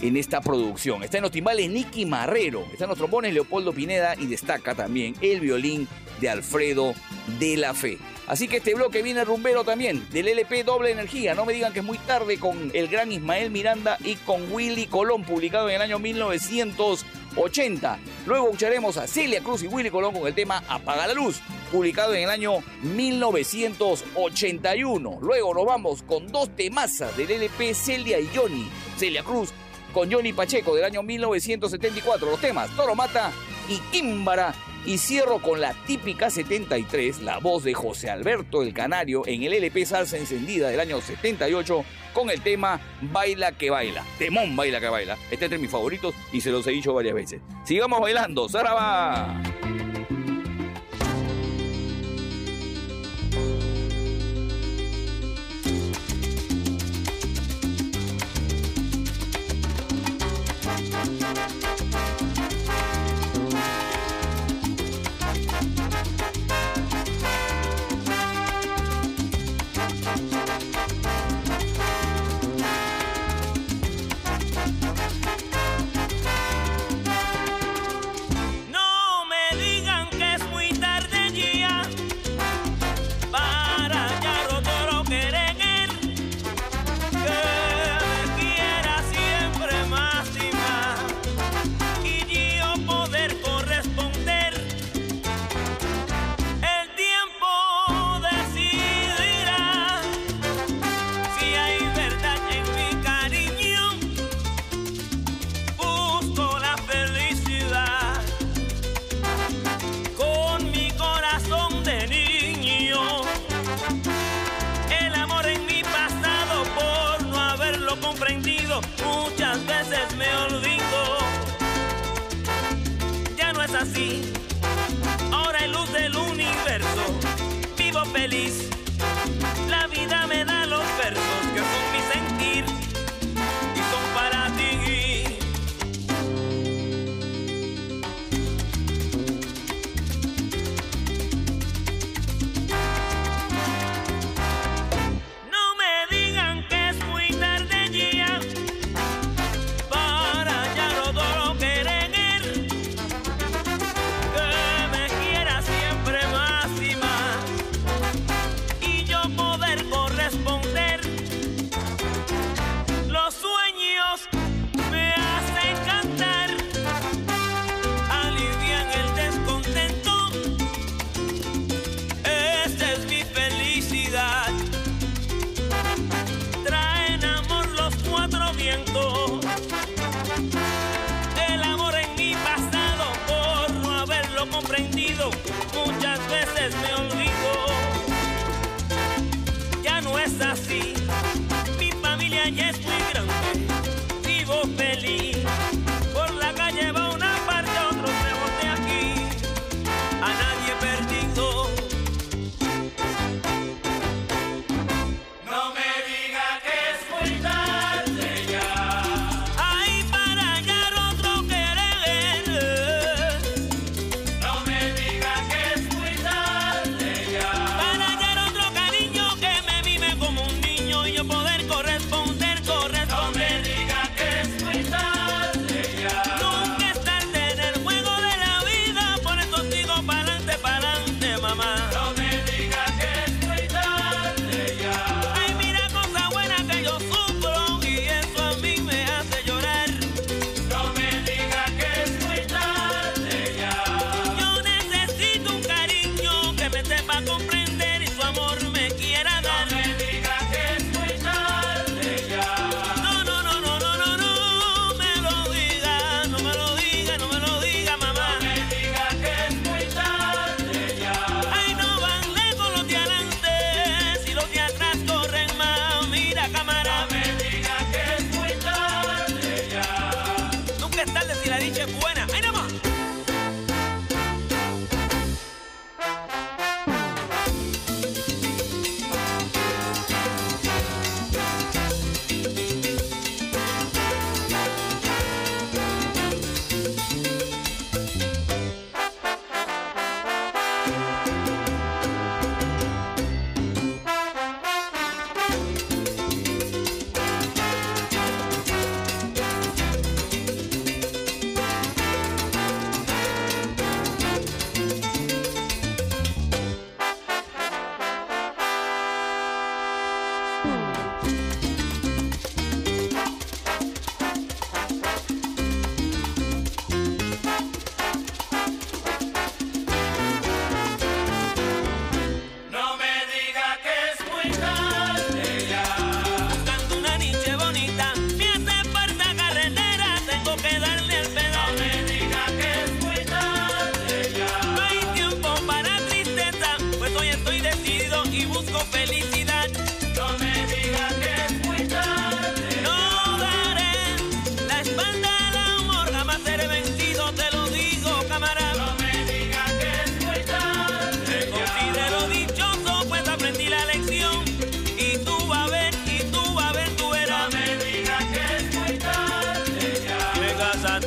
en 0.00 0.16
esta 0.16 0.40
producción. 0.40 1.02
Está 1.02 1.18
en 1.18 1.22
los 1.22 1.32
timbales 1.32 1.70
Nicky 1.70 2.06
Marrero, 2.06 2.64
está 2.72 2.84
en 2.84 2.90
los 2.90 2.98
trombones 2.98 3.32
Leopoldo 3.32 3.72
Pineda 3.72 4.14
y 4.18 4.26
destaca 4.26 4.74
también 4.74 5.14
el 5.20 5.40
violín 5.40 5.86
de 6.20 6.30
Alfredo 6.30 6.94
de 7.38 7.56
la 7.56 7.74
Fe. 7.74 7.98
Así 8.26 8.48
que 8.48 8.56
este 8.56 8.74
bloque 8.74 9.02
viene 9.02 9.22
rumbero 9.24 9.64
también, 9.64 10.08
del 10.10 10.28
LP 10.28 10.64
Doble 10.64 10.90
Energía. 10.90 11.34
No 11.34 11.44
me 11.44 11.52
digan 11.52 11.74
que 11.74 11.80
es 11.80 11.84
muy 11.84 11.98
tarde 11.98 12.38
con 12.38 12.70
el 12.72 12.88
gran 12.88 13.12
Ismael 13.12 13.50
Miranda 13.50 13.98
y 14.02 14.16
con 14.16 14.50
Willy 14.50 14.86
Colón, 14.86 15.24
publicado 15.24 15.68
en 15.68 15.74
el 15.76 15.82
año 15.82 15.98
1980. 15.98 17.98
Luego 18.26 18.46
escucharemos 18.46 18.96
a 18.96 19.06
Celia 19.06 19.42
Cruz 19.42 19.62
y 19.62 19.66
Willy 19.66 19.90
Colón 19.90 20.14
con 20.14 20.26
el 20.26 20.32
tema 20.34 20.64
Apaga 20.68 21.06
la 21.06 21.12
Luz, 21.12 21.42
publicado 21.70 22.14
en 22.14 22.22
el 22.22 22.30
año 22.30 22.64
1981. 22.82 25.18
Luego 25.20 25.52
nos 25.52 25.66
vamos 25.66 26.02
con 26.02 26.26
dos 26.28 26.48
temazas 26.56 27.14
del 27.18 27.30
LP 27.30 27.74
Celia 27.74 28.18
y 28.18 28.30
Johnny. 28.34 28.70
Celia 28.96 29.22
Cruz 29.22 29.50
con 29.92 30.10
Johnny 30.10 30.32
Pacheco 30.32 30.74
del 30.74 30.86
año 30.86 31.02
1974. 31.02 32.30
Los 32.30 32.40
temas 32.40 32.74
Toro 32.74 32.94
Mata 32.94 33.32
y 33.68 33.76
Químbara 33.92 34.54
y 34.86 34.98
cierro 34.98 35.38
con 35.40 35.62
la 35.62 35.72
típica 35.86 36.28
73, 36.28 37.22
la 37.22 37.38
voz 37.38 37.64
de 37.64 37.72
José 37.72 38.10
Alberto 38.10 38.62
el 38.62 38.74
Canario 38.74 39.22
en 39.26 39.42
el 39.42 39.54
LP 39.54 39.86
Salsa 39.86 40.18
Encendida 40.18 40.68
del 40.68 40.78
año 40.78 41.00
78 41.00 41.84
con 42.12 42.28
el 42.28 42.42
tema 42.42 42.80
Baila 43.00 43.52
que 43.52 43.70
baila. 43.70 44.04
Temón 44.18 44.54
Baila 44.54 44.80
que 44.80 44.88
baila. 44.88 45.14
Este 45.30 45.36
es 45.36 45.42
entre 45.42 45.58
mis 45.58 45.70
favoritos 45.70 46.14
y 46.32 46.42
se 46.42 46.50
los 46.50 46.66
he 46.66 46.70
dicho 46.72 46.92
varias 46.92 47.14
veces. 47.14 47.40
Sigamos 47.64 48.00
bailando, 48.00 48.46
Saraba. 48.46 49.40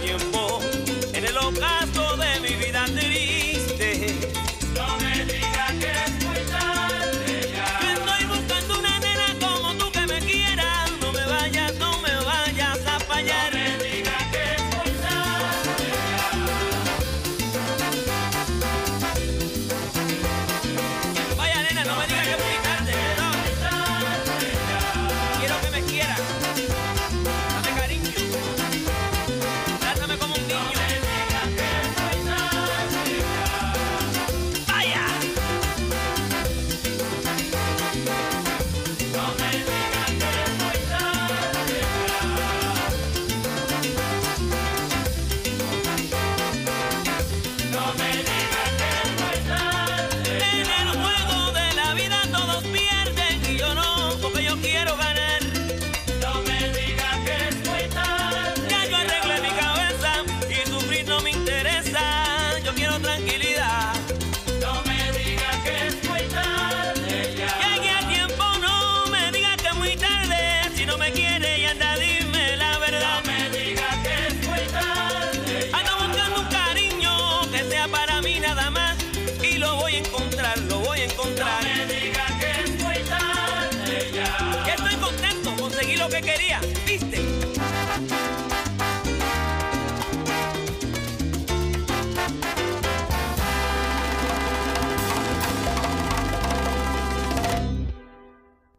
you 0.08 0.37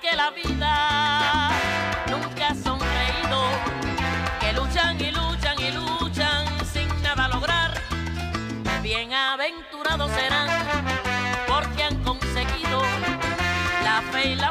que 0.00 0.16
la 0.16 0.30
vida 0.30 1.50
nunca 2.10 2.48
ha 2.48 2.54
sonreído, 2.56 3.44
que 4.40 4.52
luchan 4.52 5.00
y 5.00 5.12
luchan 5.12 5.56
y 5.60 5.70
luchan 5.70 6.46
sin 6.66 6.88
nada 7.00 7.28
lograr. 7.28 7.80
Bienaventurados 8.82 10.10
serán 10.10 10.48
porque 11.46 11.84
han 11.84 12.02
conseguido 12.02 12.82
la 13.84 14.02
fe 14.10 14.30
y 14.30 14.34
la 14.34 14.50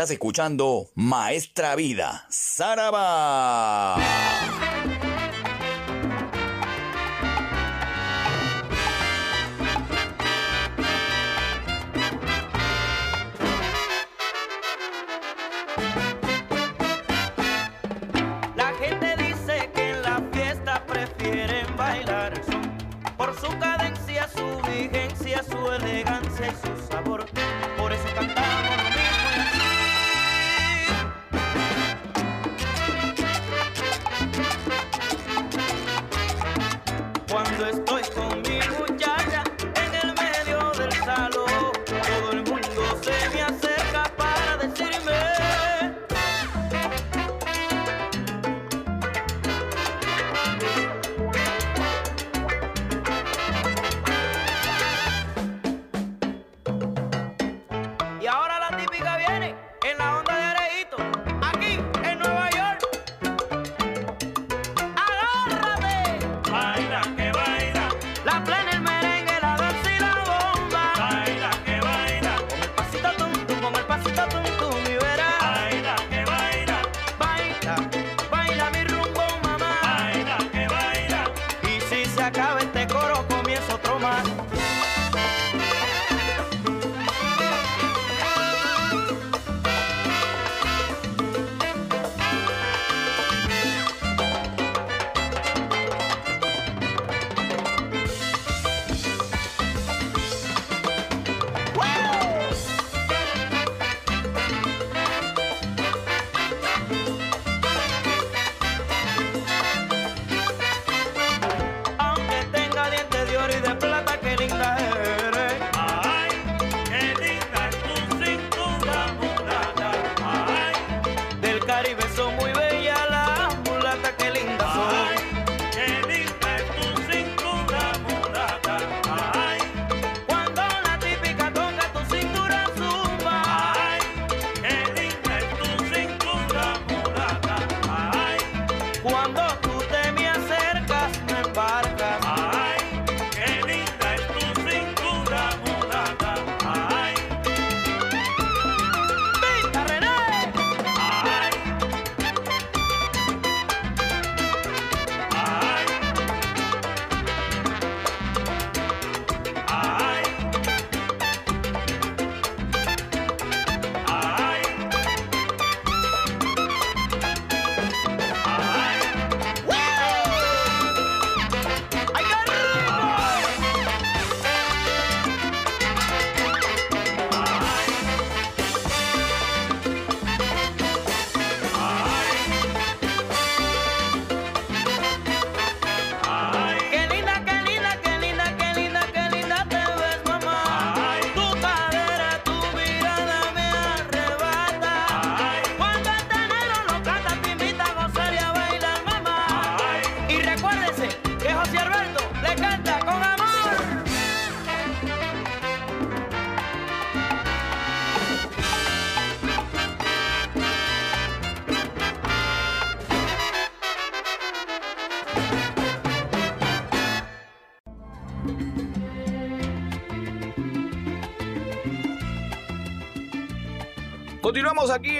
Estás 0.00 0.12
escuchando 0.12 0.88
Maestra 0.94 1.76
Vida, 1.76 2.24
Saraba. 2.30 4.09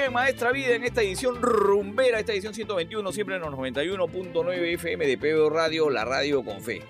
Maestra 0.08 0.52
Vida 0.52 0.74
en 0.74 0.84
esta 0.84 1.02
edición 1.02 1.40
rumbera, 1.42 2.18
esta 2.20 2.32
edición 2.32 2.54
121, 2.54 3.12
siempre 3.12 3.36
en 3.36 3.42
los 3.42 3.50
91.9 3.54 4.74
FM 4.74 5.06
de 5.06 5.18
PBO 5.18 5.50
Radio, 5.50 5.90
la 5.90 6.04
radio 6.04 6.42
con 6.42 6.60
fe. 6.62 6.80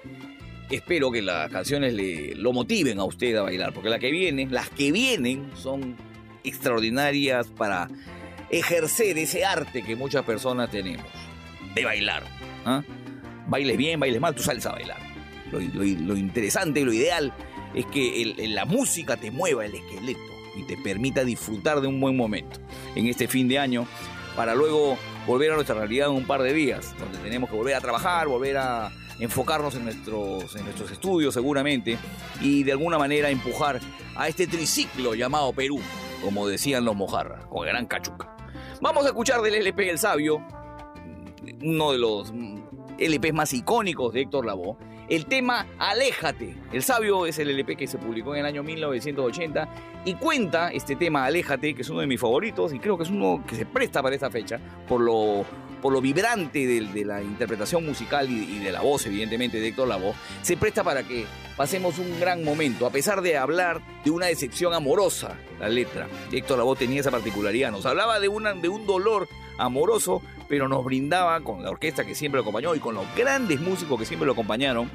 Espero 0.70 1.10
que 1.10 1.20
las 1.20 1.50
canciones 1.50 1.92
le, 1.94 2.34
lo 2.36 2.52
motiven 2.52 3.00
a 3.00 3.04
usted 3.04 3.34
a 3.36 3.42
bailar, 3.42 3.72
porque 3.72 3.88
las 3.88 3.98
que 3.98 4.12
vienen, 4.12 4.52
las 4.52 4.70
que 4.70 4.92
vienen 4.92 5.50
son 5.54 5.96
extraordinarias 6.44 7.48
para 7.48 7.88
ejercer 8.50 9.18
ese 9.18 9.44
arte 9.44 9.82
que 9.82 9.96
muchas 9.96 10.24
personas 10.24 10.70
tenemos, 10.70 11.06
de 11.74 11.84
bailar. 11.84 12.22
¿ah? 12.64 12.82
Bailes 13.48 13.76
bien, 13.76 13.98
bailes 13.98 14.20
mal, 14.20 14.34
tú 14.34 14.42
sales 14.42 14.64
a 14.66 14.72
bailar. 14.72 14.98
Lo, 15.50 15.58
lo- 15.58 16.16
interesante, 16.16 16.84
lo 16.84 16.92
ideal, 16.92 17.32
es 17.74 17.86
que 17.86 18.34
la 18.48 18.64
música 18.64 19.16
te 19.16 19.30
mueva 19.30 19.66
el 19.66 19.74
esqueleto 19.74 20.20
y 20.56 20.62
te 20.64 20.76
permita 20.76 21.24
disfrutar 21.24 21.80
de 21.80 21.86
un 21.88 22.00
buen 22.00 22.16
momento 22.16 22.60
en 22.94 23.06
este 23.06 23.28
fin 23.28 23.48
de 23.48 23.58
año 23.58 23.86
para 24.36 24.54
luego 24.54 24.96
volver 25.26 25.52
a 25.52 25.54
nuestra 25.54 25.74
realidad 25.74 26.08
en 26.08 26.14
un 26.14 26.26
par 26.26 26.42
de 26.42 26.52
días, 26.52 26.94
donde 26.98 27.18
tenemos 27.18 27.50
que 27.50 27.56
volver 27.56 27.74
a 27.74 27.80
trabajar, 27.80 28.28
volver 28.28 28.56
a 28.56 28.90
enfocarnos 29.18 29.74
en 29.74 29.84
nuestros, 29.84 30.56
en 30.56 30.64
nuestros 30.64 30.90
estudios 30.90 31.34
seguramente 31.34 31.98
y 32.40 32.62
de 32.62 32.72
alguna 32.72 32.98
manera 32.98 33.28
empujar 33.28 33.80
a 34.16 34.28
este 34.28 34.46
triciclo 34.46 35.14
llamado 35.14 35.52
Perú, 35.52 35.80
como 36.22 36.48
decían 36.48 36.84
los 36.84 36.96
mojarras, 36.96 37.44
con 37.46 37.66
el 37.66 37.72
gran 37.72 37.86
cachuca. 37.86 38.34
Vamos 38.80 39.04
a 39.04 39.08
escuchar 39.08 39.42
del 39.42 39.54
LP 39.56 39.90
El 39.90 39.98
Sabio, 39.98 40.42
uno 41.62 41.92
de 41.92 41.98
los 41.98 42.32
LPs 42.98 43.34
más 43.34 43.52
icónicos 43.52 44.12
de 44.14 44.22
Héctor 44.22 44.46
Lavoe, 44.46 44.76
el 45.10 45.26
tema 45.26 45.66
Aléjate. 45.78 46.54
El 46.72 46.82
Sabio 46.84 47.26
es 47.26 47.38
el 47.40 47.50
LP 47.50 47.76
que 47.76 47.86
se 47.88 47.98
publicó 47.98 48.34
en 48.34 48.40
el 48.40 48.46
año 48.46 48.62
1980 48.62 49.68
y 50.04 50.14
cuenta 50.14 50.70
este 50.70 50.94
tema 50.94 51.24
Aléjate, 51.24 51.74
que 51.74 51.82
es 51.82 51.90
uno 51.90 52.00
de 52.00 52.06
mis 52.06 52.20
favoritos 52.20 52.72
y 52.72 52.78
creo 52.78 52.96
que 52.96 53.02
es 53.02 53.10
uno 53.10 53.42
que 53.46 53.56
se 53.56 53.66
presta 53.66 54.02
para 54.02 54.14
esta 54.14 54.30
fecha 54.30 54.60
por 54.88 55.00
lo, 55.00 55.44
por 55.82 55.92
lo 55.92 56.00
vibrante 56.00 56.64
de, 56.64 57.04
la 57.04 57.22
interpretación 57.22 57.84
musical 57.84 58.30
y, 58.30 58.60
de 58.60 58.70
la 58.70 58.82
voz, 58.82 59.04
evidentemente, 59.06 59.58
de 59.58 59.68
Héctor 59.68 59.88
Lavoe. 59.88 60.14
Se 60.42 60.56
presta 60.56 60.84
para 60.84 61.02
que 61.02 61.26
pasemos 61.56 61.98
un 61.98 62.20
gran 62.20 62.44
momento, 62.44 62.86
a 62.86 62.90
pesar 62.90 63.20
de 63.20 63.36
hablar 63.36 63.80
de 64.04 64.12
una 64.12 64.26
decepción 64.26 64.74
amorosa, 64.74 65.36
la 65.58 65.68
letra. 65.68 66.06
Héctor 66.30 66.58
Lavoe 66.58 66.76
tenía 66.76 67.00
esa 67.00 67.10
particularidad, 67.10 67.72
nos 67.72 67.84
hablaba 67.84 68.20
de, 68.20 68.28
de 68.28 68.68
un 68.68 68.86
dolor 68.86 69.28
amoroso, 69.58 70.22
pero 70.50 70.68
nos 70.68 70.84
brindaba 70.84 71.40
con 71.42 71.62
la 71.62 71.70
orquesta 71.70 72.04
que 72.04 72.16
siempre 72.16 72.38
lo 72.38 72.42
acompañó 72.42 72.74
y 72.74 72.80
con 72.80 72.96
los 72.96 73.06
grandes 73.14 73.60
músicos 73.60 74.00
que 74.00 74.04
siempre 74.04 74.26
lo 74.26 74.32
acompañaron, 74.32 74.90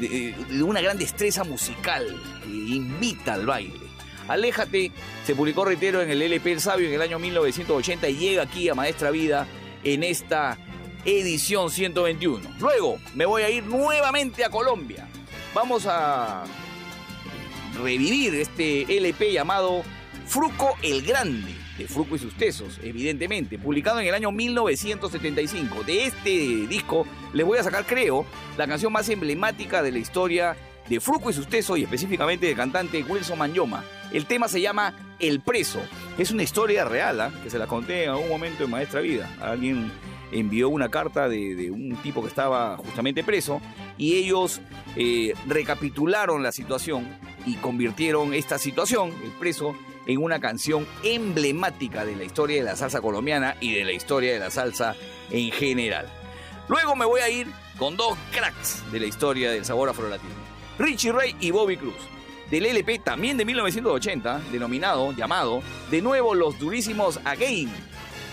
de, 0.00 0.34
una 0.64 0.80
gran 0.80 0.98
destreza 0.98 1.44
musical 1.44 2.04
que 2.42 2.50
invita 2.50 3.34
al 3.34 3.46
baile. 3.46 3.86
Aléjate 4.26 4.90
se 5.24 5.36
publicó, 5.36 5.64
reitero, 5.64 6.02
en 6.02 6.10
el 6.10 6.20
LP 6.20 6.54
El 6.54 6.60
Sabio 6.60 6.88
en 6.88 6.94
el 6.94 7.02
año 7.02 7.20
1980 7.20 8.08
y 8.08 8.16
llega 8.16 8.42
aquí 8.42 8.68
a 8.68 8.74
Maestra 8.74 9.12
Vida 9.12 9.46
en 9.84 10.02
esta 10.02 10.58
edición 11.04 11.70
121. 11.70 12.56
Luego 12.58 12.98
me 13.14 13.26
voy 13.26 13.42
a 13.42 13.50
ir 13.50 13.62
nuevamente 13.62 14.44
a 14.44 14.50
Colombia. 14.50 15.06
Vamos 15.54 15.86
a 15.86 16.42
revivir 17.80 18.34
este 18.34 18.82
LP 18.96 19.32
llamado 19.32 19.84
Fruco 20.26 20.76
el 20.82 21.02
Grande, 21.02 21.54
de 21.78 21.86
Fruco 21.86 22.16
y 22.16 22.18
sus 22.18 22.34
Tesos, 22.34 22.80
evidentemente, 22.82 23.58
publicado 23.58 24.00
en 24.00 24.06
el 24.06 24.14
año 24.14 24.32
1975. 24.32 25.84
De 25.84 26.06
este 26.06 26.66
disco 26.66 27.06
les 27.32 27.46
voy 27.46 27.58
a 27.58 27.62
sacar, 27.62 27.84
creo, 27.86 28.26
la 28.56 28.66
canción 28.66 28.92
más 28.92 29.08
emblemática 29.08 29.82
de 29.82 29.92
la 29.92 29.98
historia 29.98 30.56
de 30.88 31.00
Fruco 31.00 31.30
y 31.30 31.32
sus 31.32 31.48
Tesos 31.48 31.78
y 31.78 31.82
específicamente 31.82 32.46
del 32.46 32.56
cantante 32.56 33.02
Wilson 33.02 33.38
Manyoma. 33.38 33.84
El 34.12 34.26
tema 34.26 34.48
se 34.48 34.60
llama 34.60 34.94
El 35.18 35.40
Preso. 35.40 35.80
Es 36.16 36.30
una 36.30 36.42
historia 36.42 36.84
real, 36.84 37.20
¿ah? 37.20 37.32
que 37.42 37.50
se 37.50 37.58
la 37.58 37.66
conté 37.66 38.04
en 38.04 38.10
algún 38.10 38.28
momento 38.28 38.64
en 38.64 38.70
Maestra 38.70 39.00
Vida. 39.00 39.28
Alguien 39.40 39.90
envió 40.32 40.68
una 40.68 40.88
carta 40.88 41.28
de, 41.28 41.54
de 41.54 41.70
un 41.70 41.96
tipo 42.02 42.22
que 42.22 42.28
estaba 42.28 42.76
justamente 42.76 43.22
preso 43.22 43.60
y 43.98 44.14
ellos 44.16 44.60
eh, 44.96 45.34
recapitularon 45.46 46.42
la 46.42 46.52
situación 46.52 47.06
y 47.44 47.54
convirtieron 47.56 48.34
esta 48.34 48.58
situación, 48.58 49.12
el 49.24 49.30
preso, 49.32 49.74
en 50.06 50.22
una 50.22 50.40
canción 50.40 50.86
emblemática 51.02 52.04
de 52.04 52.16
la 52.16 52.24
historia 52.24 52.58
de 52.58 52.64
la 52.64 52.76
salsa 52.76 53.00
colombiana 53.00 53.56
y 53.60 53.74
de 53.74 53.84
la 53.84 53.92
historia 53.92 54.32
de 54.32 54.38
la 54.38 54.50
salsa 54.50 54.94
en 55.30 55.50
general. 55.50 56.06
Luego 56.68 56.96
me 56.96 57.04
voy 57.04 57.20
a 57.20 57.28
ir 57.28 57.48
con 57.78 57.96
dos 57.96 58.16
cracks 58.32 58.82
de 58.90 59.00
la 59.00 59.06
historia 59.06 59.50
del 59.50 59.64
sabor 59.64 59.88
afrolatino. 59.88 60.34
Richie 60.78 61.12
Ray 61.12 61.36
y 61.40 61.50
Bobby 61.50 61.76
Cruz. 61.76 61.96
Del 62.50 62.66
LP 62.66 63.00
también 63.00 63.36
de 63.36 63.44
1980, 63.44 64.40
denominado, 64.52 65.12
llamado, 65.12 65.62
de 65.90 66.00
nuevo 66.00 66.34
Los 66.34 66.58
Durísimos 66.58 67.18
Again. 67.24 67.70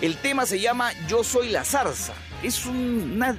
El 0.02 0.18
tema 0.18 0.46
se 0.46 0.60
llama 0.60 0.92
Yo 1.08 1.24
Soy 1.24 1.50
la 1.50 1.64
Zarza. 1.64 2.14
Es 2.44 2.66
una, 2.66 3.38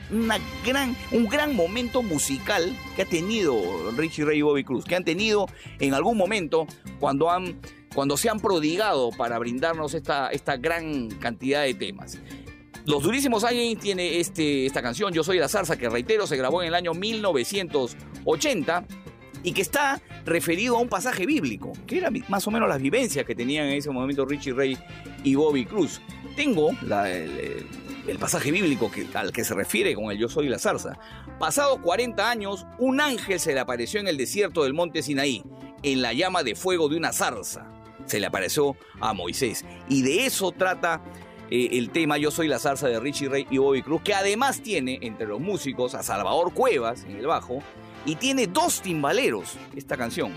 gran, 0.64 0.96
un 1.12 1.28
gran 1.28 1.54
momento 1.54 2.02
musical 2.02 2.74
que 2.96 3.02
ha 3.02 3.04
tenido 3.04 3.54
Richie 3.96 4.24
Ray 4.24 4.38
y 4.38 4.42
Bobby 4.42 4.64
Cruz, 4.64 4.84
que 4.84 4.96
han 4.96 5.04
tenido 5.04 5.46
en 5.78 5.94
algún 5.94 6.16
momento 6.16 6.66
cuando 6.98 7.30
han 7.30 7.60
cuando 7.94 8.16
se 8.16 8.28
han 8.28 8.40
prodigado 8.40 9.10
para 9.10 9.38
brindarnos 9.38 9.94
esta, 9.94 10.28
esta 10.28 10.56
gran 10.56 11.08
cantidad 11.08 11.62
de 11.62 11.74
temas. 11.74 12.18
Los 12.86 13.02
Durísimos 13.02 13.44
Again 13.44 13.78
tiene 13.78 14.20
este, 14.20 14.66
esta 14.66 14.82
canción, 14.82 15.12
Yo 15.14 15.24
Soy 15.24 15.38
la 15.38 15.48
Zarza, 15.48 15.78
que 15.78 15.88
reitero, 15.88 16.26
se 16.26 16.36
grabó 16.36 16.60
en 16.60 16.68
el 16.68 16.74
año 16.74 16.92
1980 16.92 18.84
y 19.42 19.52
que 19.52 19.62
está 19.62 20.02
referido 20.26 20.76
a 20.76 20.80
un 20.80 20.88
pasaje 20.88 21.24
bíblico, 21.24 21.72
que 21.86 21.98
era 21.98 22.10
más 22.28 22.46
o 22.46 22.50
menos 22.50 22.68
las 22.68 22.82
vivencias 22.82 23.24
que 23.24 23.34
tenían 23.34 23.68
en 23.68 23.74
ese 23.74 23.90
momento 23.90 24.26
Richie 24.26 24.52
Ray 24.52 24.76
y 25.22 25.34
Bobby 25.34 25.64
Cruz. 25.64 26.02
Tengo 26.36 26.72
el, 26.72 28.18
pasaje 28.18 28.50
bíblico 28.50 28.90
al 29.14 29.32
que 29.32 29.44
se 29.44 29.54
refiere 29.54 29.94
con 29.94 30.10
el 30.10 30.18
Yo 30.18 30.28
Soy 30.28 30.48
la 30.48 30.58
Zarza. 30.58 30.98
Pasados 31.38 31.78
40 31.78 32.28
años, 32.28 32.66
un 32.78 33.00
ángel 33.00 33.40
se 33.40 33.54
le 33.54 33.60
apareció 33.60 34.00
en 34.00 34.08
el 34.08 34.18
desierto 34.18 34.64
del 34.64 34.74
monte 34.74 35.02
Sinaí, 35.02 35.42
en 35.82 36.02
la 36.02 36.12
llama 36.12 36.42
de 36.42 36.54
fuego 36.54 36.88
de 36.88 36.96
una 36.96 37.12
zarza. 37.12 37.73
Se 38.06 38.20
le 38.20 38.26
apareció 38.26 38.76
a 39.00 39.12
Moisés. 39.12 39.64
Y 39.88 40.02
de 40.02 40.26
eso 40.26 40.52
trata 40.52 41.02
eh, 41.50 41.70
el 41.72 41.90
tema 41.90 42.18
Yo 42.18 42.30
Soy 42.30 42.48
la 42.48 42.58
Zarza 42.58 42.88
de 42.88 43.00
Richie 43.00 43.28
Ray 43.28 43.46
y 43.50 43.58
Bobby 43.58 43.82
Cruz, 43.82 44.02
que 44.02 44.14
además 44.14 44.60
tiene 44.60 44.98
entre 45.02 45.26
los 45.26 45.40
músicos 45.40 45.94
a 45.94 46.02
Salvador 46.02 46.52
Cuevas 46.52 47.04
en 47.04 47.16
el 47.16 47.26
bajo 47.26 47.62
y 48.06 48.16
tiene 48.16 48.46
dos 48.46 48.80
timbaleros 48.80 49.54
esta 49.76 49.96
canción. 49.96 50.32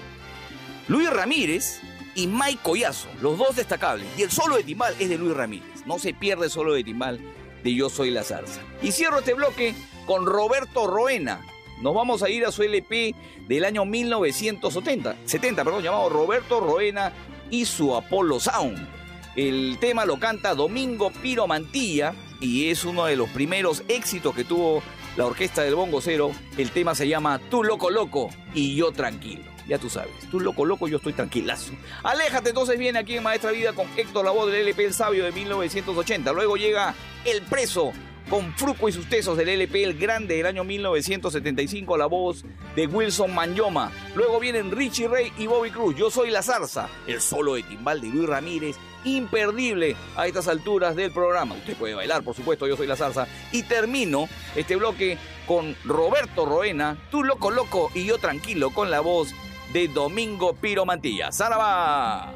Luis 0.88 1.10
Ramírez 1.10 1.81
y 2.15 2.27
Mike 2.27 2.60
Collazo, 2.64 3.07
los 3.22 3.38
dos 3.38 3.56
destacables. 3.56 4.07
Y 4.18 4.23
el 4.23 4.31
solo 4.31 4.57
de 4.57 4.64
timbal 4.64 4.95
es 4.99 5.10
de 5.10 5.18
Luis 5.18 5.35
Ramírez. 5.35 5.85
No 5.85 5.99
se 5.99 6.14
pierde 6.14 6.45
el 6.45 6.52
solo 6.52 6.73
de 6.73 6.84
timbal 6.84 7.19
de 7.64 7.73
Yo 7.73 7.89
Soy 7.89 8.11
la 8.11 8.23
Zarza. 8.23 8.61
Y 8.81 8.91
cierro 8.91 9.19
este 9.19 9.34
bloque 9.34 9.76
con 10.06 10.26
Roberto 10.26 10.88
Roena. 10.88 11.41
Nos 11.81 11.94
vamos 11.94 12.23
a 12.23 12.30
ir 12.30 12.45
a 12.45 12.52
su 12.52 12.64
LP 12.64 13.14
del 13.48 13.64
año 13.64 13.85
1970, 13.85 15.15
70, 15.26 15.64
perdón, 15.64 15.84
llamado 15.84 16.10
Roberto 16.10 16.60
Roena 16.60 17.14
y 17.49 17.65
su 17.65 17.95
Apollo 17.95 18.39
Sound. 18.39 18.87
El 19.35 19.77
tema 19.79 20.05
lo 20.05 20.19
canta 20.19 20.55
Domingo 20.55 21.11
Piro 21.11 21.47
Mantilla 21.47 22.13
y 22.39 22.69
es 22.69 22.85
uno 22.85 23.05
de 23.05 23.15
los 23.15 23.29
primeros 23.29 23.83
éxitos 23.87 24.35
que 24.35 24.43
tuvo 24.43 24.81
la 25.15 25.25
orquesta 25.25 25.61
del 25.61 25.75
Bongo 25.75 26.01
Cero. 26.01 26.31
El 26.57 26.71
tema 26.71 26.95
se 26.95 27.07
llama 27.07 27.39
Tú 27.49 27.63
Loco 27.63 27.89
Loco 27.89 28.29
y 28.53 28.75
Yo 28.75 28.91
Tranquilo. 28.91 29.43
Ya 29.67 29.77
tú 29.77 29.89
sabes, 29.89 30.13
tú 30.31 30.39
loco 30.39 30.63
loco, 30.63 30.87
yo 30.87 30.95
estoy 30.95 31.11
tranquilazo. 31.11 31.73
Aléjate 32.01 32.49
entonces 32.49 32.79
viene 32.79 32.99
aquí 32.99 33.17
en 33.17 33.23
Maestra 33.23 33.51
Vida 33.51 33.73
con 33.73 33.85
Héctor 33.97 34.23
Lavoe 34.23 34.49
del 34.49 34.61
LP 34.61 34.85
El 34.85 34.93
Sabio 34.93 35.25
de 35.25 35.33
1980. 35.33 36.31
Luego 36.31 36.55
llega 36.55 36.95
El 37.25 37.41
Preso 37.41 37.91
con 38.29 38.53
Fruco 38.53 38.89
y 38.89 38.91
sus 38.91 39.07
tesos 39.07 39.37
del 39.37 39.49
LP 39.49 39.83
El 39.83 39.97
Grande 39.97 40.37
del 40.37 40.45
año 40.45 40.63
1975, 40.63 41.97
la 41.97 42.05
voz 42.05 42.43
de 42.75 42.87
Wilson 42.87 43.33
Manyoma. 43.33 43.91
Luego 44.15 44.39
vienen 44.39 44.71
Richie 44.71 45.07
Ray 45.07 45.31
y 45.37 45.47
Bobby 45.47 45.71
Cruz. 45.71 45.95
Yo 45.95 46.11
soy 46.11 46.31
la 46.31 46.43
zarza, 46.43 46.89
el 47.07 47.21
solo 47.21 47.55
de 47.55 47.63
timbal 47.63 48.01
de 48.01 48.07
Luis 48.07 48.27
Ramírez, 48.27 48.75
imperdible 49.03 49.95
a 50.15 50.27
estas 50.27 50.47
alturas 50.47 50.95
del 50.95 51.11
programa. 51.11 51.55
Usted 51.55 51.75
puede 51.75 51.95
bailar, 51.95 52.23
por 52.23 52.35
supuesto, 52.35 52.67
yo 52.67 52.75
soy 52.75 52.87
la 52.87 52.95
zarza. 52.95 53.27
Y 53.51 53.63
termino 53.63 54.27
este 54.55 54.75
bloque 54.75 55.17
con 55.45 55.75
Roberto 55.85 56.45
Roena, 56.45 56.97
tú 57.09 57.23
loco 57.23 57.51
loco 57.51 57.91
y 57.93 58.05
yo 58.05 58.17
tranquilo, 58.17 58.71
con 58.71 58.91
la 58.91 58.99
voz 58.99 59.33
de 59.71 59.87
Domingo 59.87 60.53
Piro 60.55 60.85
Mantilla. 60.85 61.31
¡Zaraba! 61.31 62.33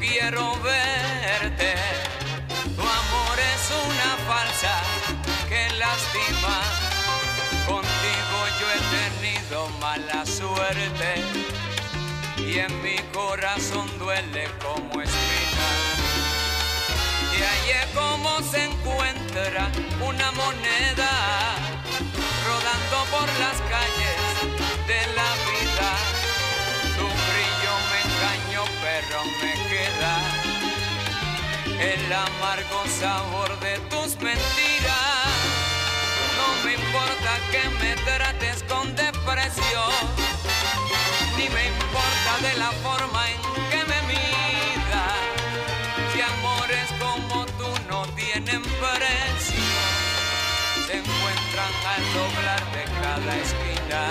quiero 0.00 0.56
verte. 0.62 1.74
Tu 2.76 2.82
amor 2.82 3.36
es 3.38 3.64
una 3.86 4.10
falsa, 4.28 4.74
que 5.48 5.62
lástima. 5.78 6.56
Contigo 7.66 8.38
yo 8.60 8.66
he 8.74 8.80
tenido 8.98 9.68
mala 9.80 10.24
suerte 10.26 11.22
y 12.38 12.58
en 12.58 12.82
mi 12.82 12.96
corazón 13.12 13.88
duele 13.98 14.48
como 14.62 15.00
espina. 15.00 15.68
Y 17.36 17.42
ahí 17.42 17.70
es 17.82 17.86
como 17.94 18.40
se 18.50 18.64
encuentra 18.64 19.70
una 20.00 20.30
moneda 20.32 21.10
rodando 22.46 22.98
por 23.10 23.28
las 23.40 23.58
calles 23.72 24.16
de 24.86 25.00
la 25.16 25.23
pero 29.08 29.24
me 29.24 29.52
queda 29.68 30.14
el 31.80 32.12
amargo 32.12 32.84
sabor 33.00 33.58
de 33.60 33.78
tus 33.90 34.16
mentiras. 34.20 35.24
No 36.36 36.64
me 36.64 36.74
importa 36.74 37.38
que 37.50 37.68
me 37.80 37.94
trates 38.02 38.62
con 38.64 38.94
depresión, 38.94 39.92
ni 41.36 41.48
me 41.48 41.66
importa 41.66 42.32
de 42.42 42.54
la 42.58 42.70
forma 42.84 43.30
en 43.30 43.40
que 43.70 43.84
me 43.90 44.02
miras. 44.12 45.20
Si 46.12 46.20
amores 46.20 46.88
como 46.98 47.46
tú 47.58 47.70
no 47.88 48.06
tienen 48.14 48.62
precio, 48.62 49.64
se 50.86 50.98
encuentran 50.98 51.72
al 51.94 52.02
doblar 52.14 52.62
de 52.76 52.84
cada 53.02 53.36
esquina. 53.36 54.02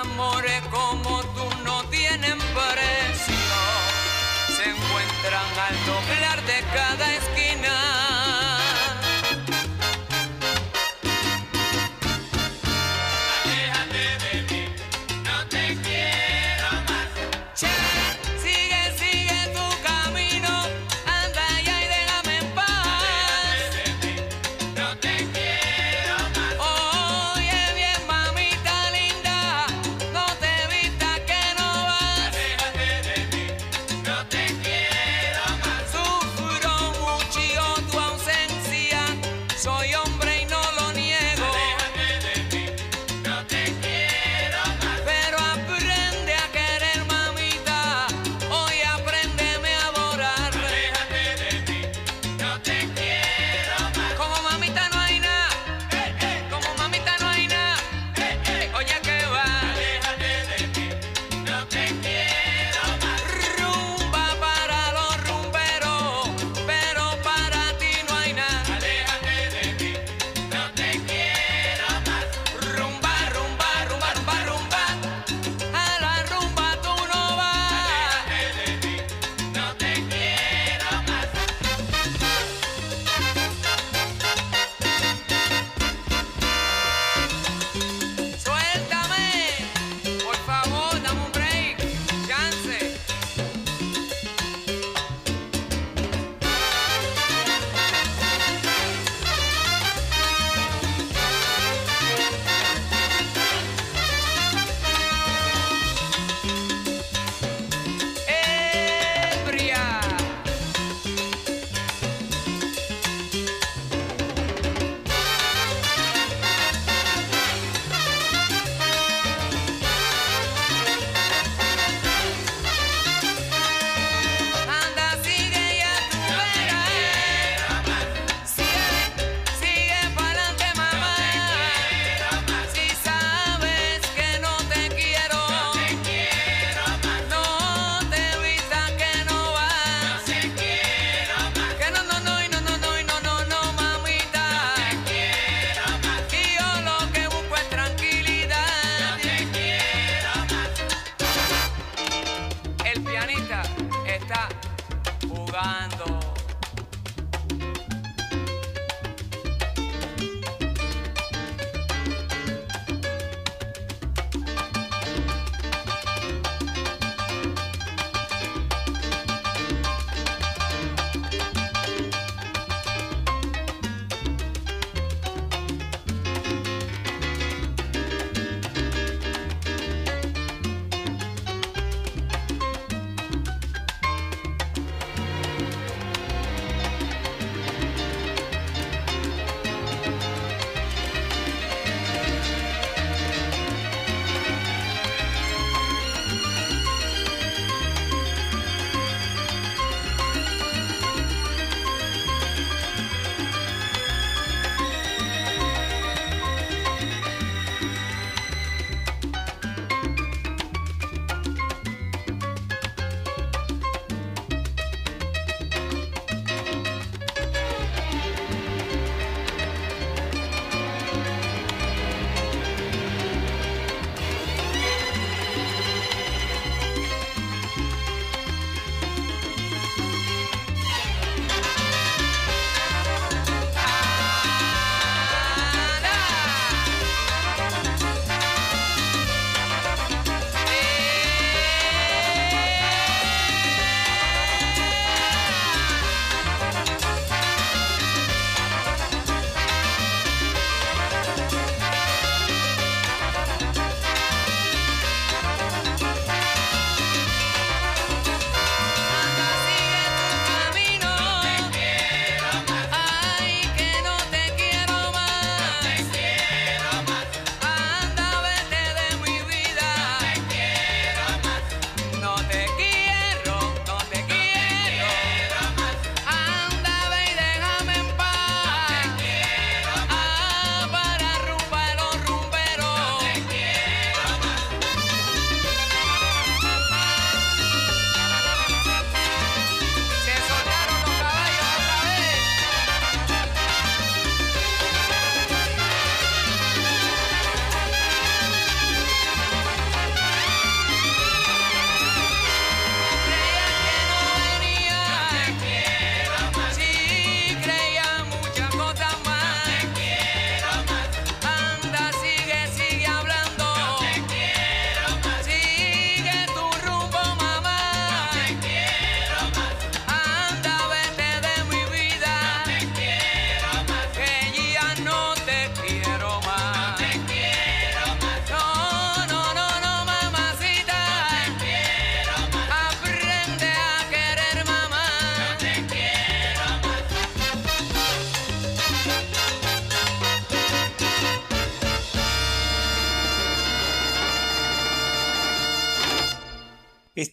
Amores 0.00 0.62
como 0.70 1.22
tú 1.34 1.46
no 1.64 1.82
tienen 1.84 2.38
precio, 2.38 3.01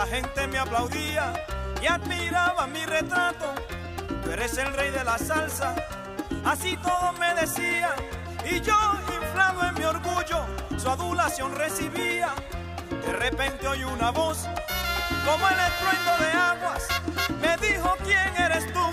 la 0.00 0.06
gente 0.06 0.46
me 0.46 0.58
aplaudía 0.58 1.30
y 1.82 1.86
admiraba 1.86 2.66
mi 2.66 2.86
retrato. 2.86 3.52
Tú 4.24 4.30
eres 4.30 4.56
el 4.56 4.72
rey 4.72 4.90
de 4.90 5.04
la 5.04 5.18
salsa, 5.18 5.74
así 6.42 6.74
todo 6.78 7.12
me 7.20 7.34
decía. 7.34 7.94
Y 8.50 8.62
yo, 8.62 8.78
inflado 9.14 9.62
en 9.68 9.74
mi 9.74 9.84
orgullo, 9.84 10.46
su 10.78 10.88
adulación 10.88 11.54
recibía. 11.54 12.30
De 12.88 13.12
repente 13.12 13.68
oí 13.68 13.84
una 13.84 14.10
voz, 14.10 14.48
como 15.26 15.46
el 15.46 15.60
estruendo 15.68 16.12
de 16.18 16.32
aguas, 16.32 16.88
me 17.42 17.58
dijo 17.58 17.94
quién 18.02 18.34
eres 18.38 18.72
tú 18.72 18.86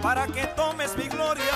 para 0.00 0.26
que 0.26 0.46
tomes 0.56 0.96
mi 0.96 1.08
gloria. 1.08 1.52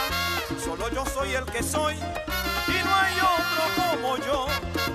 Solo 0.62 0.90
yo 0.90 1.06
soy 1.06 1.32
el 1.34 1.46
que 1.46 1.62
soy 1.62 1.94
y 1.94 2.84
no 2.84 2.94
hay 2.94 3.16
otro 3.38 3.62
como 3.80 4.18
yo. 4.18 4.46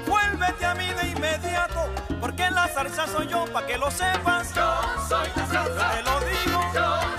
Vuélvete 0.05 0.63
a 0.63 0.75
mí 0.75 0.85
de 0.93 1.07
inmediato 1.07 1.98
porque 2.19 2.49
la 2.51 2.67
zarza 2.67 3.07
soy 3.07 3.27
yo, 3.27 3.45
pa' 3.45 3.65
que 3.65 3.77
lo 3.77 3.89
sepas. 3.89 4.53
Yo 4.53 4.81
soy 5.07 5.27
la 5.35 5.45
zarza. 5.47 5.91
Te 5.91 6.03
lo 6.03 6.19
digo. 6.19 7.18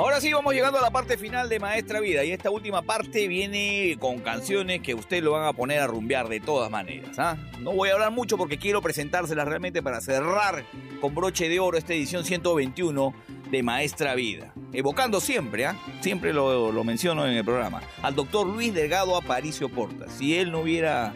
Ahora 0.00 0.18
sí, 0.18 0.32
vamos 0.32 0.54
llegando 0.54 0.78
a 0.78 0.80
la 0.80 0.90
parte 0.90 1.18
final 1.18 1.50
de 1.50 1.60
Maestra 1.60 2.00
Vida. 2.00 2.24
Y 2.24 2.32
esta 2.32 2.48
última 2.48 2.80
parte 2.80 3.28
viene 3.28 3.98
con 4.00 4.20
canciones 4.20 4.80
que 4.80 4.94
usted 4.94 5.22
lo 5.22 5.32
van 5.32 5.44
a 5.44 5.52
poner 5.52 5.78
a 5.80 5.86
rumbear 5.86 6.26
de 6.26 6.40
todas 6.40 6.70
maneras. 6.70 7.18
¿ah? 7.18 7.36
No 7.58 7.72
voy 7.72 7.90
a 7.90 7.92
hablar 7.92 8.10
mucho 8.10 8.38
porque 8.38 8.56
quiero 8.56 8.80
presentárselas 8.80 9.46
realmente 9.46 9.82
para 9.82 10.00
cerrar 10.00 10.64
con 11.02 11.14
broche 11.14 11.50
de 11.50 11.60
oro 11.60 11.76
esta 11.76 11.92
edición 11.92 12.24
121 12.24 13.14
de 13.50 13.62
Maestra 13.62 14.14
Vida. 14.14 14.54
Evocando 14.72 15.20
siempre, 15.20 15.66
¿ah? 15.66 15.76
siempre 16.00 16.32
lo, 16.32 16.72
lo 16.72 16.82
menciono 16.82 17.26
en 17.26 17.34
el 17.34 17.44
programa, 17.44 17.82
al 18.00 18.14
doctor 18.14 18.46
Luis 18.46 18.72
Delgado 18.72 19.18
Aparicio 19.18 19.68
Porta. 19.68 20.08
Si 20.08 20.34
él 20.34 20.50
no 20.50 20.60
hubiera 20.60 21.12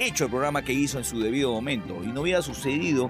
hecho 0.00 0.24
el 0.24 0.30
programa 0.30 0.62
que 0.62 0.72
hizo 0.72 0.98
en 0.98 1.04
su 1.04 1.20
debido 1.20 1.52
momento 1.52 2.00
y 2.02 2.08
no 2.08 2.22
hubiera 2.22 2.42
sucedido 2.42 3.08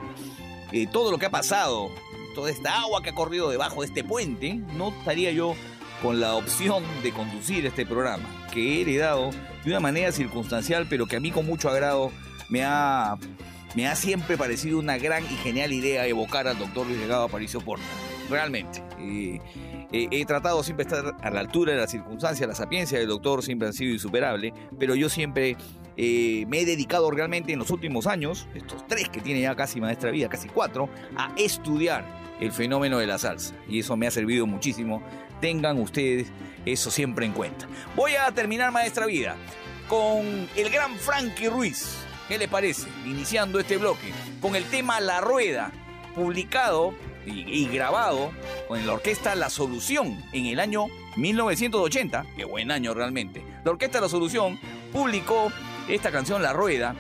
eh, 0.72 0.86
todo 0.86 1.10
lo 1.10 1.18
que 1.18 1.26
ha 1.26 1.30
pasado 1.30 1.90
toda 2.36 2.50
esta 2.50 2.82
agua 2.82 3.02
que 3.02 3.10
ha 3.10 3.14
corrido 3.14 3.48
debajo 3.48 3.80
de 3.80 3.86
este 3.86 4.04
puente, 4.04 4.60
no 4.76 4.90
estaría 4.90 5.32
yo 5.32 5.54
con 6.02 6.20
la 6.20 6.34
opción 6.34 6.84
de 7.02 7.10
conducir 7.10 7.64
este 7.64 7.86
programa, 7.86 8.28
que 8.52 8.60
he 8.60 8.82
heredado 8.82 9.30
de 9.64 9.70
una 9.70 9.80
manera 9.80 10.12
circunstancial, 10.12 10.86
pero 10.88 11.06
que 11.06 11.16
a 11.16 11.20
mí 11.20 11.30
con 11.30 11.46
mucho 11.46 11.70
agrado 11.70 12.12
me 12.50 12.62
ha, 12.62 13.16
me 13.74 13.88
ha 13.88 13.96
siempre 13.96 14.36
parecido 14.36 14.78
una 14.78 14.98
gran 14.98 15.24
y 15.24 15.36
genial 15.38 15.72
idea 15.72 16.06
evocar 16.06 16.46
al 16.46 16.58
doctor 16.58 16.86
Luis 16.86 16.98
Delgado 16.98 17.24
Aparicio 17.24 17.62
Porta. 17.62 17.86
Realmente. 18.28 18.82
Eh, 19.00 19.40
eh, 19.92 20.08
he 20.10 20.26
tratado 20.26 20.62
siempre 20.62 20.84
de 20.84 20.94
estar 20.94 21.16
a 21.22 21.30
la 21.30 21.40
altura 21.40 21.72
de 21.72 21.78
las 21.78 21.90
circunstancias, 21.90 22.46
la 22.46 22.54
sapiencia 22.54 22.98
del 22.98 23.08
doctor 23.08 23.42
siempre 23.42 23.68
ha 23.68 23.72
sido 23.72 23.94
insuperable, 23.94 24.52
pero 24.78 24.94
yo 24.94 25.08
siempre 25.08 25.56
eh, 25.96 26.44
me 26.48 26.60
he 26.60 26.64
dedicado 26.66 27.10
realmente 27.10 27.54
en 27.54 27.60
los 27.60 27.70
últimos 27.70 28.06
años, 28.06 28.46
estos 28.54 28.86
tres 28.86 29.08
que 29.08 29.22
tiene 29.22 29.40
ya 29.40 29.54
casi 29.54 29.80
maestra 29.80 30.10
vida, 30.10 30.28
casi 30.28 30.48
cuatro, 30.48 30.90
a 31.16 31.32
estudiar 31.38 32.25
el 32.40 32.52
fenómeno 32.52 32.98
de 32.98 33.06
la 33.06 33.18
salsa. 33.18 33.54
Y 33.68 33.80
eso 33.80 33.96
me 33.96 34.06
ha 34.06 34.10
servido 34.10 34.46
muchísimo. 34.46 35.02
Tengan 35.40 35.80
ustedes 35.80 36.28
eso 36.64 36.90
siempre 36.90 37.26
en 37.26 37.32
cuenta. 37.32 37.66
Voy 37.94 38.14
a 38.14 38.30
terminar 38.32 38.72
maestra 38.72 39.06
vida 39.06 39.36
con 39.88 40.48
el 40.56 40.70
gran 40.70 40.96
Frankie 40.96 41.48
Ruiz. 41.48 41.98
¿Qué 42.28 42.38
le 42.38 42.48
parece? 42.48 42.88
Iniciando 43.04 43.60
este 43.60 43.76
bloque 43.76 44.12
con 44.40 44.56
el 44.56 44.64
tema 44.64 44.98
La 45.00 45.20
Rueda, 45.20 45.70
publicado 46.14 46.92
y, 47.24 47.62
y 47.62 47.68
grabado 47.68 48.32
con 48.66 48.84
la 48.84 48.94
orquesta 48.94 49.34
La 49.36 49.48
Solución 49.48 50.22
en 50.32 50.46
el 50.46 50.58
año 50.58 50.86
1980. 51.16 52.26
Qué 52.36 52.44
buen 52.44 52.70
año 52.70 52.94
realmente. 52.94 53.44
La 53.64 53.70
orquesta 53.70 54.00
La 54.00 54.08
Solución 54.08 54.58
publicó 54.92 55.52
esta 55.88 56.10
canción 56.10 56.42
La 56.42 56.52
Rueda, 56.52 56.96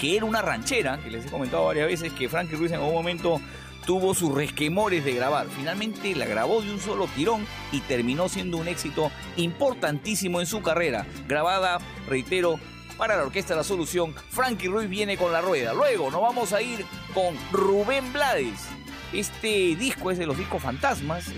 que 0.00 0.16
era 0.16 0.24
una 0.24 0.42
ranchera, 0.42 0.98
que 0.98 1.10
les 1.10 1.26
he 1.26 1.30
comentado 1.30 1.64
varias 1.64 1.86
veces 1.86 2.12
que 2.12 2.28
Frankie 2.28 2.56
Ruiz 2.56 2.72
en 2.72 2.78
algún 2.78 2.94
momento 2.94 3.40
tuvo 3.86 4.14
sus 4.14 4.34
resquemores 4.34 5.04
de 5.04 5.14
grabar. 5.14 5.46
Finalmente 5.48 6.14
la 6.14 6.26
grabó 6.26 6.60
de 6.60 6.72
un 6.72 6.80
solo 6.80 7.06
tirón 7.14 7.46
y 7.72 7.80
terminó 7.80 8.28
siendo 8.28 8.58
un 8.58 8.68
éxito 8.68 9.10
importantísimo 9.36 10.40
en 10.40 10.46
su 10.46 10.60
carrera. 10.60 11.06
Grabada, 11.26 11.78
reitero, 12.08 12.58
para 12.98 13.16
la 13.16 13.22
Orquesta 13.22 13.54
La 13.54 13.64
Solución, 13.64 14.14
Frankie 14.30 14.68
Ruiz 14.68 14.88
viene 14.88 15.16
con 15.16 15.32
la 15.32 15.40
rueda. 15.40 15.72
Luego 15.72 16.10
nos 16.10 16.20
vamos 16.20 16.52
a 16.52 16.60
ir 16.60 16.84
con 17.14 17.34
Rubén 17.52 18.12
Blades. 18.12 18.66
Este 19.12 19.76
disco 19.76 20.10
es 20.10 20.18
de 20.18 20.26
los 20.26 20.36
discos 20.36 20.60
fantasmas, 20.60 21.28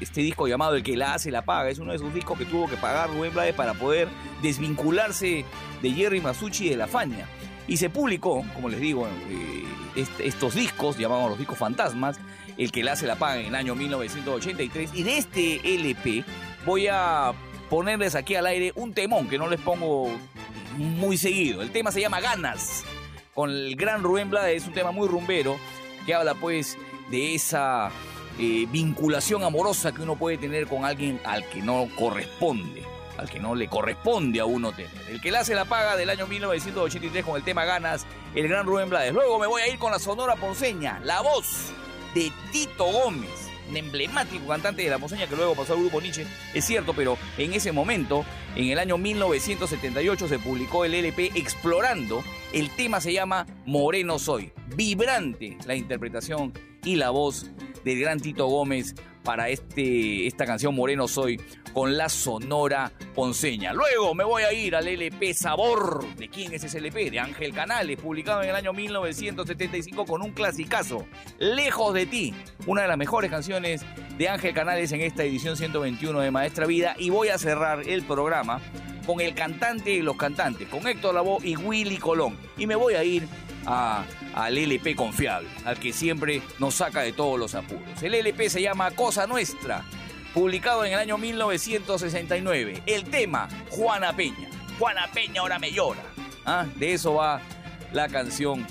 este 0.00 0.20
disco 0.20 0.48
llamado 0.48 0.74
El 0.74 0.82
que 0.82 0.96
la 0.96 1.14
hace 1.14 1.30
la 1.30 1.44
paga, 1.44 1.70
es 1.70 1.78
uno 1.78 1.92
de 1.92 1.98
esos 1.98 2.12
discos 2.12 2.36
que 2.36 2.44
tuvo 2.44 2.68
que 2.68 2.76
pagar 2.76 3.10
Rubén 3.10 3.32
Blades 3.32 3.54
para 3.54 3.74
poder 3.74 4.08
desvincularse 4.42 5.44
de 5.80 5.90
Jerry 5.92 6.20
Masucci 6.20 6.66
y 6.66 6.70
de 6.70 6.76
la 6.76 6.88
Faña. 6.88 7.28
Y 7.68 7.76
se 7.76 7.90
publicó, 7.90 8.44
como 8.54 8.68
les 8.68 8.80
digo, 8.80 9.06
eh, 9.30 9.64
est- 9.96 10.20
estos 10.20 10.54
discos, 10.54 10.98
llamados 10.98 11.30
los 11.30 11.38
discos 11.38 11.58
fantasmas, 11.58 12.18
El 12.58 12.70
que 12.70 12.82
la 12.84 12.92
hace 12.92 13.06
la 13.06 13.16
paga 13.16 13.38
en 13.40 13.46
el 13.46 13.54
año 13.54 13.74
1983. 13.74 14.90
Y 14.94 15.02
de 15.04 15.16
este 15.18 15.74
LP 15.74 16.22
voy 16.66 16.86
a 16.90 17.32
ponerles 17.70 18.14
aquí 18.14 18.34
al 18.34 18.44
aire 18.46 18.72
un 18.76 18.92
temón 18.92 19.26
que 19.28 19.38
no 19.38 19.48
les 19.48 19.58
pongo 19.60 20.10
muy 20.76 21.16
seguido. 21.16 21.62
El 21.62 21.70
tema 21.70 21.90
se 21.92 22.00
llama 22.02 22.20
Ganas, 22.20 22.84
con 23.34 23.48
el 23.50 23.74
gran 23.76 24.02
Rubén 24.02 24.30
es 24.48 24.66
un 24.66 24.74
tema 24.74 24.90
muy 24.92 25.08
rumbero 25.08 25.56
que 26.04 26.14
habla 26.14 26.34
pues 26.34 26.76
de 27.10 27.34
esa 27.34 27.90
eh, 28.38 28.66
vinculación 28.70 29.44
amorosa 29.44 29.92
que 29.92 30.02
uno 30.02 30.16
puede 30.16 30.36
tener 30.36 30.66
con 30.66 30.84
alguien 30.84 31.20
al 31.24 31.48
que 31.48 31.62
no 31.62 31.88
corresponde, 31.98 32.82
al 33.22 33.30
que 33.30 33.40
no 33.40 33.54
le 33.54 33.68
corresponde 33.68 34.40
a 34.40 34.44
uno 34.44 34.72
tener. 34.72 34.90
El 35.08 35.20
que 35.20 35.30
le 35.30 35.38
hace 35.38 35.54
la 35.54 35.64
paga 35.64 35.96
del 35.96 36.10
año 36.10 36.26
1983 36.26 37.24
con 37.24 37.36
el 37.36 37.44
tema 37.44 37.64
Ganas, 37.64 38.06
el 38.34 38.48
gran 38.48 38.66
Rubén 38.66 38.90
Blades. 38.90 39.12
Luego 39.12 39.38
me 39.38 39.46
voy 39.46 39.62
a 39.62 39.68
ir 39.68 39.78
con 39.78 39.92
la 39.92 39.98
Sonora 39.98 40.36
Ponceña, 40.36 41.00
la 41.04 41.20
voz 41.20 41.72
de 42.14 42.30
Tito 42.50 42.84
Gómez, 42.84 43.50
un 43.70 43.76
emblemático 43.76 44.46
cantante 44.46 44.82
de 44.82 44.90
la 44.90 44.98
Ponceña 44.98 45.26
que 45.26 45.36
luego 45.36 45.54
pasó 45.54 45.74
al 45.74 45.80
grupo 45.80 46.00
Nietzsche, 46.00 46.26
es 46.52 46.64
cierto, 46.64 46.92
pero 46.94 47.16
en 47.38 47.52
ese 47.52 47.72
momento, 47.72 48.24
en 48.56 48.68
el 48.68 48.78
año 48.78 48.98
1978, 48.98 50.28
se 50.28 50.38
publicó 50.38 50.84
el 50.84 50.94
LP 50.94 51.32
Explorando. 51.34 52.22
El 52.52 52.70
tema 52.70 53.00
se 53.00 53.12
llama 53.12 53.46
Moreno 53.64 54.18
Soy. 54.18 54.52
Vibrante 54.74 55.56
la 55.64 55.74
interpretación 55.74 56.52
y 56.84 56.96
la 56.96 57.10
voz 57.10 57.46
del 57.84 58.00
gran 58.00 58.20
Tito 58.20 58.46
Gómez 58.46 58.94
para 59.22 59.48
este, 59.48 60.26
esta 60.26 60.44
canción 60.44 60.74
Moreno 60.74 61.08
Soy 61.08 61.40
con 61.72 61.96
la 61.96 62.08
Sonora 62.08 62.92
Ponceña. 63.14 63.72
Luego 63.72 64.14
me 64.14 64.24
voy 64.24 64.42
a 64.42 64.52
ir 64.52 64.76
al 64.76 64.86
LP 64.88 65.34
Sabor. 65.34 66.04
¿De 66.16 66.28
quién 66.28 66.52
es 66.52 66.64
ese 66.64 66.78
LP? 66.78 67.10
De 67.10 67.18
Ángel 67.20 67.52
Canales, 67.52 67.98
publicado 67.98 68.42
en 68.42 68.50
el 68.50 68.56
año 68.56 68.72
1975 68.72 70.04
con 70.06 70.22
un 70.22 70.32
clasicazo, 70.32 71.06
Lejos 71.38 71.94
de 71.94 72.06
ti, 72.06 72.34
una 72.66 72.82
de 72.82 72.88
las 72.88 72.98
mejores 72.98 73.30
canciones 73.30 73.82
de 74.18 74.28
Ángel 74.28 74.54
Canales 74.54 74.92
en 74.92 75.00
esta 75.00 75.24
edición 75.24 75.56
121 75.56 76.20
de 76.20 76.30
Maestra 76.30 76.66
Vida. 76.66 76.94
Y 76.98 77.10
voy 77.10 77.28
a 77.28 77.38
cerrar 77.38 77.88
el 77.88 78.02
programa 78.02 78.60
con 79.06 79.20
el 79.20 79.34
cantante 79.34 79.90
de 79.90 80.02
los 80.02 80.16
cantantes, 80.16 80.68
con 80.68 80.86
Héctor 80.86 81.14
Lavoe 81.14 81.40
y 81.46 81.56
Willy 81.56 81.96
Colón. 81.98 82.36
Y 82.56 82.66
me 82.66 82.76
voy 82.76 82.94
a 82.94 83.02
ir 83.02 83.26
a- 83.66 84.04
al 84.34 84.56
LP 84.58 84.94
confiable, 84.96 85.48
al 85.64 85.78
que 85.78 85.92
siempre 85.92 86.40
nos 86.58 86.74
saca 86.76 87.00
de 87.02 87.12
todos 87.12 87.38
los 87.38 87.54
apuros. 87.54 88.02
El 88.02 88.14
LP 88.14 88.48
se 88.48 88.62
llama 88.62 88.90
Cosa 88.92 89.26
Nuestra, 89.26 89.84
publicado 90.34 90.84
en 90.84 90.92
el 90.92 90.98
año 90.98 91.18
1969. 91.18 92.82
El 92.86 93.04
tema, 93.04 93.48
Juana 93.70 94.14
Peña. 94.14 94.48
Juana 94.78 95.08
Peña 95.12 95.40
ahora 95.40 95.58
me 95.58 95.72
llora. 95.72 96.02
Ah, 96.44 96.66
De 96.76 96.92
eso 96.94 97.14
va 97.14 97.40
la 97.92 98.08
canción 98.08 98.66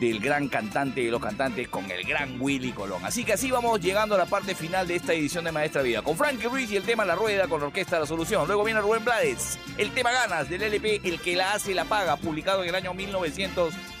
del 0.00 0.20
gran 0.20 0.48
cantante 0.48 1.00
de 1.02 1.10
los 1.10 1.22
cantantes 1.22 1.68
con 1.68 1.90
el 1.90 2.04
gran 2.04 2.38
Willy 2.40 2.72
Colón. 2.72 3.02
Así 3.04 3.24
que 3.24 3.32
así 3.32 3.50
vamos 3.50 3.80
llegando 3.80 4.14
a 4.14 4.18
la 4.18 4.26
parte 4.26 4.54
final 4.54 4.86
de 4.86 4.96
esta 4.96 5.14
edición 5.14 5.44
de 5.44 5.52
Maestra 5.52 5.80
Vida. 5.82 6.02
Con 6.02 6.16
Frankie 6.16 6.46
Ruiz 6.48 6.70
y 6.70 6.76
el 6.76 6.82
tema 6.82 7.04
La 7.06 7.14
Rueda 7.14 7.48
con 7.48 7.60
la 7.60 7.68
Orquesta 7.68 7.98
La 7.98 8.06
Solución. 8.06 8.46
Luego 8.46 8.62
viene 8.62 8.80
Rubén 8.80 9.04
Blades, 9.04 9.58
el 9.78 9.90
tema 9.92 10.12
Ganas 10.12 10.50
del 10.50 10.62
LP 10.62 11.00
El 11.02 11.18
que 11.20 11.34
la 11.34 11.54
hace 11.54 11.74
la 11.74 11.86
paga, 11.86 12.16
publicado 12.16 12.62
en 12.62 12.68
el 12.68 12.74
año 12.74 12.92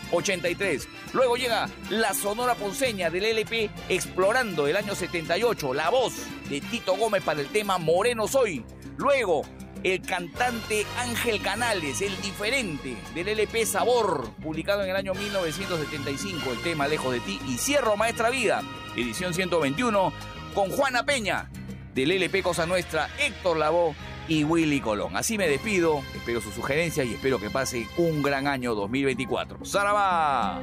1983. 0.06 0.88
Luego 1.12 1.36
llega 1.36 1.68
La 1.90 2.14
Sonora 2.14 2.54
Ponceña 2.54 3.10
del 3.10 3.24
LP 3.24 3.70
Explorando 3.88 4.64
del 4.66 4.76
año 4.76 4.94
78, 4.94 5.74
la 5.74 5.90
voz 5.90 6.14
de 6.48 6.60
Tito 6.60 6.96
Gómez 6.96 7.22
para 7.22 7.40
el 7.40 7.48
tema 7.48 7.78
Moreno 7.78 8.28
Soy. 8.28 8.64
Luego 8.96 9.42
el 9.82 10.00
cantante 10.02 10.86
Ángel 10.98 11.40
Canales, 11.42 12.00
el 12.00 12.20
diferente 12.22 12.96
del 13.14 13.28
LP 13.28 13.66
Sabor, 13.66 14.30
publicado 14.42 14.82
en 14.82 14.90
el 14.90 14.96
año 14.96 15.14
1975, 15.14 16.50
el 16.52 16.62
tema 16.62 16.88
Lejos 16.88 17.12
de 17.12 17.20
ti. 17.20 17.38
Y 17.46 17.58
cierro 17.58 17.96
Maestra 17.96 18.30
Vida, 18.30 18.62
edición 18.96 19.34
121, 19.34 20.12
con 20.54 20.70
Juana 20.70 21.04
Peña, 21.04 21.50
del 21.94 22.10
LP 22.10 22.42
Cosa 22.42 22.66
Nuestra, 22.66 23.08
Héctor 23.18 23.58
Lavoe 23.58 23.94
y 24.28 24.44
Willy 24.44 24.80
Colón. 24.80 25.16
Así 25.16 25.38
me 25.38 25.48
despido, 25.48 26.02
espero 26.14 26.40
sus 26.40 26.54
sugerencias 26.54 27.06
y 27.06 27.14
espero 27.14 27.38
que 27.38 27.50
pase 27.50 27.86
un 27.96 28.22
gran 28.22 28.46
año 28.46 28.74
2024. 28.74 29.64
¡Saraba! 29.64 30.62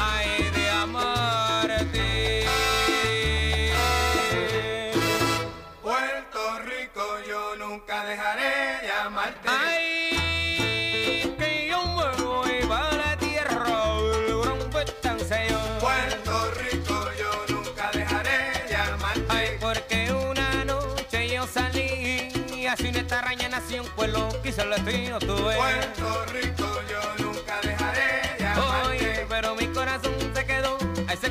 ay 0.00 0.50
de 0.54 0.70
amarte. 0.70 2.44
Puerto 5.82 6.58
Rico, 6.64 7.02
yo 7.28 7.56
nunca 7.56 8.04
dejaré 8.04 8.82
de 8.82 8.92
amarte. 8.92 9.48
Ay, 9.48 11.34
que 11.38 11.68
yo 11.68 11.84
me 11.86 12.22
voy 12.24 12.66
para 12.68 12.96
la 12.96 13.16
tierra, 13.16 13.66
el 14.26 14.40
gran 14.40 14.70
pestanceo. 14.70 15.58
Puerto 15.80 16.50
Rico, 16.60 17.08
yo 17.18 17.54
nunca 17.54 17.90
dejaré 17.92 18.68
de 18.68 18.76
amarte. 18.76 19.24
Ay, 19.28 19.48
porque 19.60 20.12
una 20.12 20.64
noche 20.64 21.28
yo 21.28 21.46
salí 21.46 22.28
y 22.54 22.66
así 22.66 22.88
en 22.88 22.96
esta 22.96 23.20
raña 23.20 23.48
nació 23.48 23.82
un 23.82 23.88
pueblo, 23.90 24.28
quizá 24.42 24.64
lo 24.64 24.76
estoy 24.76 25.10
tuve. 25.20 25.56
Puerto 25.56 26.24
Rico, 26.26 26.80
yo 26.90 27.00
nunca 27.18 27.25
Ese 31.16 31.30